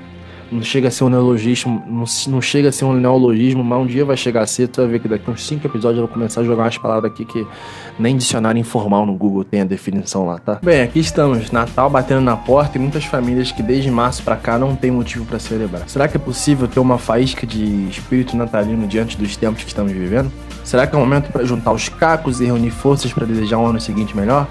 Não 0.52 0.62
chega 0.62 0.88
a 0.88 0.92
ser 0.92 1.04
um 1.04 1.10
neologismo, 1.10 1.84
não, 1.88 2.06
não 2.28 2.42
chega 2.42 2.70
a 2.70 2.72
ser 2.72 2.86
um 2.86 2.94
neologismo, 2.94 3.64
mas 3.64 3.80
um 3.80 3.86
dia 3.86 4.06
vai 4.06 4.16
chegar 4.16 4.42
a 4.42 4.48
ser. 4.48 4.68
Tu 4.68 4.82
vai 4.82 4.92
ver 4.92 5.00
que 5.00 5.08
daqui 5.08 5.30
uns 5.30 5.46
5 5.46 5.68
episódios 5.68 6.00
eu 6.00 6.08
vou 6.08 6.14
começar 6.14 6.42
a 6.42 6.44
jogar 6.44 6.64
umas 6.64 6.78
palavras 6.78 7.12
aqui 7.12 7.26
que 7.26 7.46
nem 8.00 8.16
dicionário 8.16 8.60
informal 8.60 9.06
no 9.06 9.14
Google 9.14 9.44
tem 9.44 9.62
a 9.62 9.66
definição 9.66 10.26
lá, 10.26 10.40
tá? 10.40 10.60
Bem, 10.64 10.82
aqui 10.82 11.00
estamos, 11.00 11.52
Natal 11.52 11.90
batendo 11.90 12.22
na 12.22 12.38
porta 12.38 12.78
e 12.78 12.82
muitas 12.82 13.04
famílias 13.06 13.52
que 13.52 13.62
desde 13.62 13.92
março 13.92 14.24
para 14.24 14.36
cá 14.36 14.58
não 14.58 14.76
tem 14.76 14.90
motivo 14.90 15.26
para 15.26 15.40
celebrar. 15.40 15.88
Será 15.90 16.08
que 16.08 16.16
é 16.16 16.20
possível 16.20 16.68
ter 16.68 16.80
uma 16.80 16.98
faísca 16.98 17.46
de 17.46 17.90
espírito 17.90 18.38
natalino 18.38 18.88
diante 18.88 19.18
dos 19.18 19.36
tempos 19.36 19.64
que 19.64 19.70
estamos 19.70 19.92
vivendo? 19.92 20.32
Será 20.64 20.88
que 20.88 20.96
é 20.96 20.98
o 20.98 21.02
momento 21.02 21.32
para 21.32 21.44
juntar 21.44 21.72
os 21.72 21.90
cacos 21.90 22.40
e 22.40 22.46
reunir 22.46 22.72
forças 22.72 23.12
para 23.12 23.26
desejar 23.26 23.58
um 23.58 23.66
ano 23.66 23.82
seguinte 23.82 24.16
melhor? 24.16 24.48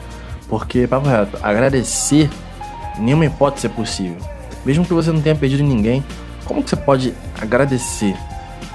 Porque, 0.48 0.86
papo 0.86 1.08
reto, 1.08 1.38
agradecer 1.42 2.30
nenhuma 2.98 3.26
hipótese 3.26 3.66
é 3.66 3.70
possível. 3.70 4.35
Mesmo 4.66 4.84
que 4.84 4.92
você 4.92 5.12
não 5.12 5.22
tenha 5.22 5.36
perdido 5.36 5.62
ninguém, 5.62 6.04
como 6.44 6.60
que 6.60 6.68
você 6.68 6.76
pode 6.76 7.14
agradecer? 7.40 8.16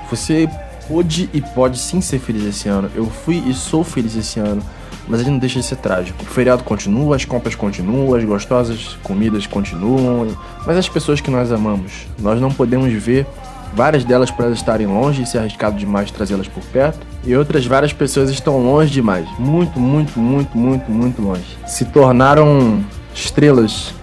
Você 0.09 0.49
pôde 0.87 1.29
e 1.33 1.41
pode 1.41 1.77
sim 1.77 1.99
ser 1.99 2.17
feliz 2.17 2.45
esse 2.45 2.69
ano. 2.69 2.89
Eu 2.95 3.05
fui 3.05 3.43
e 3.45 3.53
sou 3.53 3.83
feliz 3.83 4.15
esse 4.15 4.39
ano, 4.39 4.63
mas 5.05 5.19
ele 5.19 5.31
não 5.31 5.37
deixa 5.37 5.59
de 5.59 5.65
ser 5.65 5.75
trágico. 5.75 6.23
O 6.23 6.25
feriado 6.25 6.63
continua, 6.63 7.17
as 7.17 7.25
compras 7.25 7.55
continuam, 7.55 8.15
as 8.15 8.23
gostosas 8.23 8.97
comidas 9.03 9.45
continuam, 9.45 10.29
mas 10.65 10.77
as 10.77 10.87
pessoas 10.87 11.19
que 11.19 11.29
nós 11.29 11.51
amamos, 11.51 12.07
nós 12.17 12.39
não 12.39 12.51
podemos 12.51 12.91
ver 12.93 13.27
várias 13.73 14.05
delas 14.05 14.31
por 14.31 14.45
elas 14.45 14.57
estarem 14.57 14.87
longe 14.87 15.23
e 15.23 15.25
ser 15.25 15.39
arriscado 15.39 15.77
demais 15.77 16.09
trazê-las 16.09 16.47
por 16.47 16.63
perto, 16.63 17.05
e 17.25 17.35
outras 17.35 17.65
várias 17.65 17.91
pessoas 17.91 18.29
estão 18.29 18.57
longe 18.57 18.91
demais, 18.91 19.27
muito, 19.37 19.77
muito, 19.77 20.17
muito, 20.19 20.57
muito, 20.57 20.89
muito 20.89 21.21
longe. 21.21 21.57
Se 21.67 21.83
tornaram 21.85 22.81
estrelas 23.13 23.93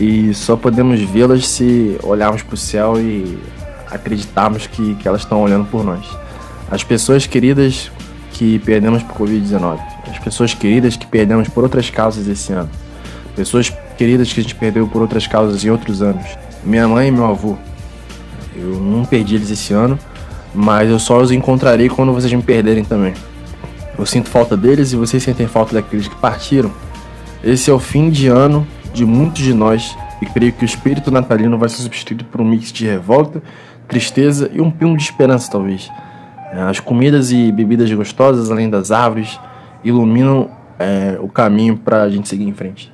e 0.00 0.32
só 0.32 0.56
podemos 0.56 0.98
vê-las 1.02 1.46
se 1.46 1.98
olharmos 2.02 2.42
para 2.42 2.54
o 2.54 2.56
céu 2.56 2.98
e 2.98 3.38
acreditarmos 3.90 4.66
que, 4.66 4.94
que 4.94 5.06
elas 5.06 5.20
estão 5.20 5.42
olhando 5.42 5.66
por 5.66 5.84
nós. 5.84 6.06
As 6.70 6.82
pessoas 6.82 7.26
queridas 7.26 7.92
que 8.32 8.58
perdemos 8.60 9.02
por 9.02 9.26
Covid-19, 9.26 9.78
as 10.10 10.18
pessoas 10.18 10.54
queridas 10.54 10.96
que 10.96 11.06
perdemos 11.06 11.48
por 11.48 11.62
outras 11.62 11.90
causas 11.90 12.26
esse 12.26 12.50
ano, 12.50 12.70
pessoas 13.36 13.70
queridas 13.98 14.32
que 14.32 14.40
a 14.40 14.42
gente 14.42 14.54
perdeu 14.54 14.88
por 14.88 15.02
outras 15.02 15.26
causas 15.26 15.62
em 15.64 15.68
outros 15.68 16.00
anos, 16.00 16.24
minha 16.64 16.88
mãe 16.88 17.08
e 17.08 17.10
meu 17.10 17.26
avô, 17.26 17.58
eu 18.56 18.80
não 18.80 19.04
perdi 19.04 19.34
eles 19.34 19.50
esse 19.50 19.74
ano, 19.74 19.98
mas 20.54 20.88
eu 20.88 20.98
só 20.98 21.20
os 21.20 21.30
encontrarei 21.30 21.90
quando 21.90 22.12
vocês 22.14 22.32
me 22.32 22.42
perderem 22.42 22.84
também. 22.84 23.12
Eu 23.98 24.06
sinto 24.06 24.30
falta 24.30 24.56
deles 24.56 24.92
e 24.92 24.96
vocês 24.96 25.22
sentem 25.22 25.46
falta 25.46 25.74
daqueles 25.74 26.08
que 26.08 26.16
partiram. 26.16 26.72
Esse 27.44 27.70
é 27.70 27.72
o 27.72 27.78
fim 27.78 28.08
de 28.08 28.28
ano 28.28 28.66
de 28.92 29.04
muitos 29.04 29.42
de 29.42 29.54
nós 29.54 29.96
e 30.20 30.26
creio 30.26 30.52
que 30.52 30.64
o 30.64 30.66
espírito 30.66 31.10
natalino 31.10 31.58
vai 31.58 31.68
ser 31.68 31.82
substituído 31.82 32.24
por 32.24 32.40
um 32.40 32.44
mix 32.44 32.72
de 32.72 32.86
revolta, 32.86 33.42
tristeza 33.88 34.50
e 34.52 34.60
um 34.60 34.70
pingo 34.70 34.96
de 34.96 35.02
esperança, 35.02 35.50
talvez. 35.50 35.90
As 36.68 36.80
comidas 36.80 37.30
e 37.30 37.52
bebidas 37.52 37.90
gostosas, 37.92 38.50
além 38.50 38.68
das 38.68 38.90
árvores, 38.90 39.38
iluminam 39.84 40.50
é, 40.78 41.16
o 41.20 41.28
caminho 41.28 41.76
para 41.76 42.02
a 42.02 42.10
gente 42.10 42.28
seguir 42.28 42.44
em 42.44 42.52
frente. 42.52 42.92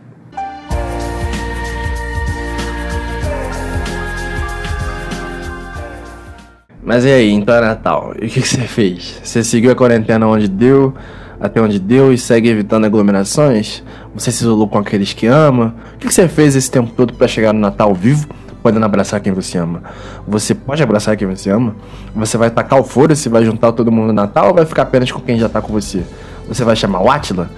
Mas 6.86 7.04
e 7.04 7.10
aí, 7.10 7.32
então 7.32 7.52
é 7.52 7.60
Natal. 7.60 8.14
E 8.14 8.26
o 8.26 8.28
que, 8.28 8.40
que 8.40 8.46
você 8.46 8.60
fez? 8.60 9.20
Você 9.22 9.42
seguiu 9.42 9.72
a 9.72 9.74
quarentena 9.74 10.24
onde 10.28 10.46
deu, 10.46 10.94
até 11.40 11.60
onde 11.60 11.78
deu 11.78 12.12
e 12.12 12.18
segue 12.18 12.48
evitando 12.48 12.84
aglomerações? 12.84 13.82
Você 14.14 14.30
se 14.30 14.42
isolou 14.42 14.68
com 14.68 14.78
aqueles 14.78 15.12
que 15.12 15.26
ama? 15.26 15.74
O 15.94 15.98
que, 15.98 16.12
você 16.12 16.28
fez 16.28 16.56
esse 16.56 16.70
tempo 16.70 16.90
todo 16.96 17.14
para 17.14 17.28
chegar 17.28 17.52
no 17.52 17.60
Natal 17.60 17.94
vivo, 17.94 18.26
podendo 18.62 18.84
abraçar 18.84 19.20
quem 19.20 19.32
você 19.32 19.58
ama? 19.58 19.82
Você 20.26 20.54
pode 20.54 20.82
abraçar 20.82 21.16
quem 21.16 21.28
você 21.28 21.50
ama? 21.50 21.76
Você 22.14 22.36
vai 22.36 22.50
tacar 22.50 22.80
o 22.80 22.84
foro 22.84 23.14
se 23.14 23.28
vai 23.28 23.44
juntar 23.44 23.72
todo 23.72 23.92
mundo 23.92 24.08
no 24.08 24.12
Natal 24.12 24.48
ou 24.48 24.54
vai 24.54 24.64
ficar 24.64 24.82
apenas 24.82 25.10
com 25.12 25.20
quem 25.20 25.38
já 25.38 25.48
tá 25.48 25.60
com 25.60 25.72
você? 25.72 26.02
Você 26.48 26.64
vai 26.64 26.74
chamar 26.74 27.02
o 27.02 27.10
Atila? 27.10 27.50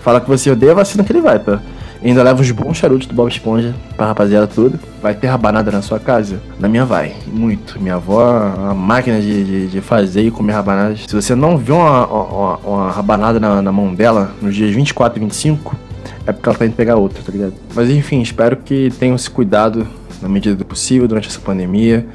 Fala 0.00 0.20
que 0.20 0.28
você 0.28 0.50
odeia 0.50 0.72
a 0.72 0.76
vacina 0.76 1.04
que 1.04 1.12
ele 1.12 1.20
vai, 1.20 1.38
tá? 1.38 1.60
Ainda 2.02 2.22
leva 2.22 2.40
os 2.40 2.50
bons 2.52 2.76
charutos 2.76 3.08
do 3.08 3.14
Bob 3.14 3.28
Esponja 3.28 3.74
pra 3.96 4.06
rapaziada 4.06 4.46
toda. 4.46 4.78
Vai 5.02 5.14
ter 5.14 5.26
rabanada 5.26 5.70
na 5.70 5.82
sua 5.82 5.98
casa? 5.98 6.40
Na 6.58 6.68
minha 6.68 6.84
vai, 6.84 7.14
muito. 7.26 7.80
Minha 7.80 7.96
avó 7.96 8.22
é 8.22 8.60
uma 8.60 8.74
máquina 8.74 9.20
de, 9.20 9.44
de, 9.44 9.66
de, 9.68 9.80
fazer 9.80 10.22
e 10.22 10.30
comer 10.30 10.52
rabanadas. 10.52 11.00
Se 11.08 11.14
você 11.14 11.34
não 11.34 11.58
viu 11.58 11.76
uma, 11.76 12.06
uma, 12.06 12.56
uma 12.58 12.90
rabanada 12.90 13.40
na, 13.40 13.60
na, 13.60 13.72
mão 13.72 13.92
dela 13.92 14.32
nos 14.40 14.54
dias 14.54 14.72
24 14.72 15.18
e 15.18 15.24
25, 15.24 15.76
é 16.24 16.32
porque 16.32 16.48
ela 16.48 16.56
tá 16.56 16.66
indo 16.66 16.74
pegar 16.74 16.96
outra, 16.96 17.20
tá 17.22 17.32
ligado? 17.32 17.54
Mas 17.74 17.90
enfim, 17.90 18.22
espero 18.22 18.56
que 18.56 18.90
tenham 18.98 19.18
se 19.18 19.28
cuidado 19.28 19.86
na 20.22 20.28
medida 20.28 20.54
do 20.54 20.64
possível 20.64 21.08
durante 21.08 21.28
essa 21.28 21.40
pandemia 21.40 22.06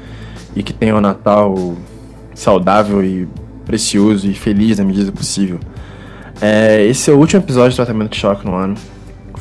e 0.56 0.62
que 0.62 0.72
tenham 0.72 0.96
um 0.96 1.00
Natal 1.00 1.74
saudável 2.34 3.04
e 3.04 3.28
precioso 3.66 4.28
e 4.28 4.34
feliz 4.34 4.78
na 4.78 4.84
medida 4.84 5.06
do 5.06 5.12
possível. 5.12 5.58
É, 6.40 6.84
esse 6.86 7.10
é 7.10 7.12
o 7.12 7.18
último 7.18 7.42
episódio 7.42 7.70
de 7.70 7.76
tratamento 7.76 8.12
de 8.12 8.18
choque 8.18 8.46
no 8.46 8.54
ano. 8.54 8.74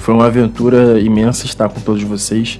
Foi 0.03 0.13
uma 0.13 0.25
aventura 0.25 0.99
imensa 0.99 1.45
estar 1.45 1.69
com 1.69 1.79
todos 1.79 2.03
vocês 2.03 2.59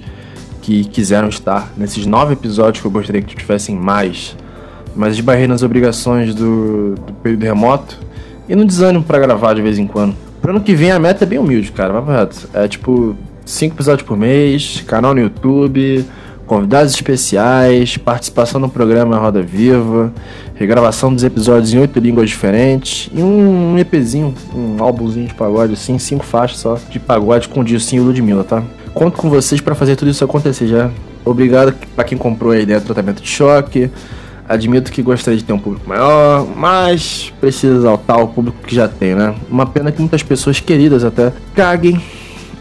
que 0.62 0.82
quiseram 0.82 1.28
estar 1.28 1.74
nesses 1.76 2.06
nove 2.06 2.32
episódios 2.32 2.80
que 2.80 2.86
eu 2.86 2.90
gostaria 2.90 3.20
que 3.20 3.36
tivessem 3.36 3.76
mais. 3.76 4.34
Mas 4.96 5.12
esbarrei 5.12 5.46
nas 5.46 5.62
obrigações 5.62 6.34
do, 6.34 6.94
do 6.94 7.12
período 7.22 7.42
remoto 7.42 8.00
e 8.48 8.56
no 8.56 8.64
desânimo 8.64 9.04
para 9.04 9.18
gravar 9.18 9.52
de 9.52 9.60
vez 9.60 9.78
em 9.78 9.86
quando. 9.86 10.16
Pro 10.40 10.52
ano 10.52 10.60
que 10.62 10.74
vem 10.74 10.90
a 10.90 10.98
meta 10.98 11.24
é 11.24 11.26
bem 11.26 11.38
humilde, 11.38 11.70
cara. 11.70 11.92
É 12.54 12.66
tipo 12.66 13.14
cinco 13.44 13.74
episódios 13.74 14.08
por 14.08 14.16
mês, 14.16 14.82
canal 14.86 15.12
no 15.12 15.20
YouTube, 15.20 16.02
convidados 16.46 16.94
especiais, 16.94 17.96
participação 17.96 18.60
no 18.60 18.68
programa 18.68 19.16
Roda 19.18 19.42
Viva, 19.42 20.12
regravação 20.54 21.12
dos 21.12 21.24
episódios 21.24 21.72
em 21.72 21.78
oito 21.78 21.98
línguas 21.98 22.28
diferentes 22.28 23.10
e 23.14 23.22
um 23.22 23.78
EPzinho, 23.78 24.34
um 24.54 24.82
álbumzinho 24.82 25.26
de 25.26 25.34
pagode 25.34 25.72
assim, 25.72 25.98
cinco 25.98 26.24
faixas 26.24 26.58
só 26.58 26.78
de 26.90 26.98
pagode 26.98 27.48
com 27.48 27.60
o 27.60 27.64
Dilcinho 27.64 28.02
e 28.02 28.06
Ludmilla, 28.06 28.44
tá? 28.44 28.62
Conto 28.92 29.16
com 29.16 29.28
vocês 29.28 29.60
para 29.60 29.74
fazer 29.74 29.96
tudo 29.96 30.10
isso 30.10 30.24
acontecer 30.24 30.68
já. 30.68 30.90
Obrigado 31.24 31.74
para 31.96 32.04
quem 32.04 32.16
comprou 32.16 32.52
a 32.52 32.58
ideia 32.58 32.78
do 32.78 32.86
tratamento 32.86 33.22
de 33.22 33.28
choque. 33.28 33.90
Admito 34.46 34.92
que 34.92 35.02
gostaria 35.02 35.38
de 35.38 35.44
ter 35.44 35.54
um 35.54 35.58
público 35.58 35.88
maior, 35.88 36.46
mas 36.54 37.32
precisa 37.40 37.76
exaltar 37.76 38.20
o 38.20 38.28
público 38.28 38.58
que 38.66 38.74
já 38.74 38.86
tem, 38.86 39.14
né? 39.14 39.34
Uma 39.50 39.64
pena 39.64 39.90
que 39.90 39.98
muitas 40.00 40.22
pessoas 40.22 40.60
queridas 40.60 41.02
até 41.02 41.32
caguem 41.54 42.00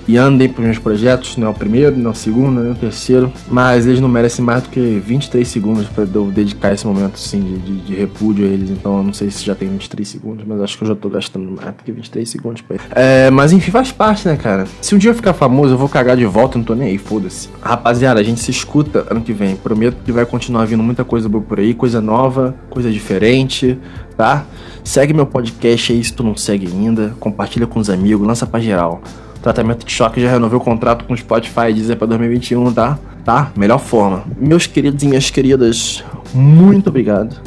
e 0.07 0.17
andem 0.17 0.49
para 0.49 0.61
os 0.61 0.65
meus 0.65 0.79
projetos, 0.79 1.37
não 1.37 1.47
é 1.47 1.49
o 1.49 1.53
primeiro, 1.53 1.95
não 1.95 2.09
é 2.09 2.13
o 2.13 2.15
segundo, 2.15 2.61
não 2.61 2.69
é 2.69 2.71
o 2.71 2.75
terceiro, 2.75 3.31
mas 3.49 3.85
eles 3.85 3.99
não 3.99 4.09
merecem 4.09 4.43
mais 4.43 4.63
do 4.63 4.69
que 4.69 5.01
23 5.05 5.47
segundos 5.47 5.87
para 5.87 6.03
eu 6.03 6.31
dedicar 6.31 6.73
esse 6.73 6.85
momento 6.85 7.15
assim, 7.15 7.41
de, 7.41 7.57
de, 7.59 7.81
de, 7.81 7.95
repúdio 7.95 8.45
a 8.45 8.49
eles, 8.49 8.69
então 8.69 8.97
eu 8.97 9.03
não 9.03 9.13
sei 9.13 9.29
se 9.29 9.43
já 9.45 9.55
tem 9.55 9.69
23 9.69 10.07
segundos, 10.07 10.45
mas 10.45 10.61
acho 10.61 10.77
que 10.77 10.83
eu 10.83 10.87
já 10.89 10.95
tô 10.95 11.09
gastando 11.09 11.51
mais 11.51 11.75
do 11.75 11.83
que 11.83 11.91
23 11.91 12.29
segundos 12.29 12.61
pra 12.61 12.75
eles. 12.75 12.87
É, 12.91 13.29
mas 13.29 13.51
enfim, 13.51 13.71
faz 13.71 13.91
parte, 13.91 14.27
né, 14.27 14.35
cara? 14.35 14.65
Se 14.81 14.93
um 14.93 14.97
dia 14.97 15.11
eu 15.11 15.15
ficar 15.15 15.33
famoso, 15.33 15.73
eu 15.73 15.77
vou 15.77 15.89
cagar 15.89 16.17
de 16.17 16.25
volta, 16.25 16.57
não 16.57 16.65
tô 16.65 16.75
nem 16.75 16.89
aí, 16.89 16.97
foda-se. 16.97 17.49
Rapaziada, 17.61 18.19
a 18.19 18.23
gente 18.23 18.39
se 18.39 18.51
escuta 18.51 19.05
ano 19.09 19.21
que 19.21 19.33
vem, 19.33 19.55
prometo 19.55 19.97
que 20.03 20.11
vai 20.11 20.25
continuar 20.25 20.65
vindo 20.65 20.83
muita 20.83 21.03
coisa 21.03 21.29
boa 21.29 21.43
por 21.43 21.59
aí, 21.59 21.73
coisa 21.73 22.01
nova, 22.01 22.55
coisa 22.69 22.91
diferente, 22.91 23.77
tá? 24.17 24.45
Segue 24.83 25.13
meu 25.13 25.25
podcast 25.25 25.93
aí 25.93 26.03
se 26.03 26.13
tu 26.13 26.23
não 26.23 26.35
segue 26.35 26.67
ainda, 26.67 27.15
compartilha 27.19 27.65
com 27.65 27.79
os 27.79 27.89
amigos, 27.89 28.27
lança 28.27 28.45
pra 28.45 28.59
geral. 28.59 29.01
Tratamento 29.43 29.85
de 29.85 29.91
choque 29.91 30.21
já 30.21 30.31
renovou 30.31 30.57
o 30.57 30.63
contrato 30.63 31.03
com 31.03 31.13
o 31.13 31.17
Spotify 31.17 31.73
Deezer 31.73 31.97
para 31.97 32.07
2021, 32.07 32.73
tá? 32.73 32.97
Tá? 33.25 33.51
Melhor 33.57 33.77
forma. 33.77 34.23
Meus 34.39 34.65
queridos 34.65 35.03
e 35.03 35.07
minhas 35.07 35.29
queridas, 35.29 36.01
muito 36.33 36.87
obrigado. 36.87 37.41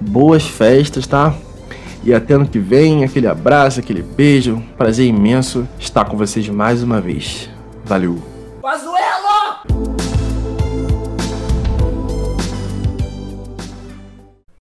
Boas 0.00 0.46
festas, 0.46 1.06
tá? 1.06 1.34
E 2.02 2.14
até 2.14 2.32
ano 2.32 2.46
que 2.46 2.58
vem, 2.58 3.04
aquele 3.04 3.26
abraço, 3.26 3.78
aquele 3.78 4.02
beijo. 4.02 4.62
Prazer 4.78 5.06
imenso 5.06 5.68
estar 5.78 6.06
com 6.06 6.16
vocês 6.16 6.48
mais 6.48 6.82
uma 6.82 6.98
vez. 6.98 7.50
Valeu. 7.84 8.18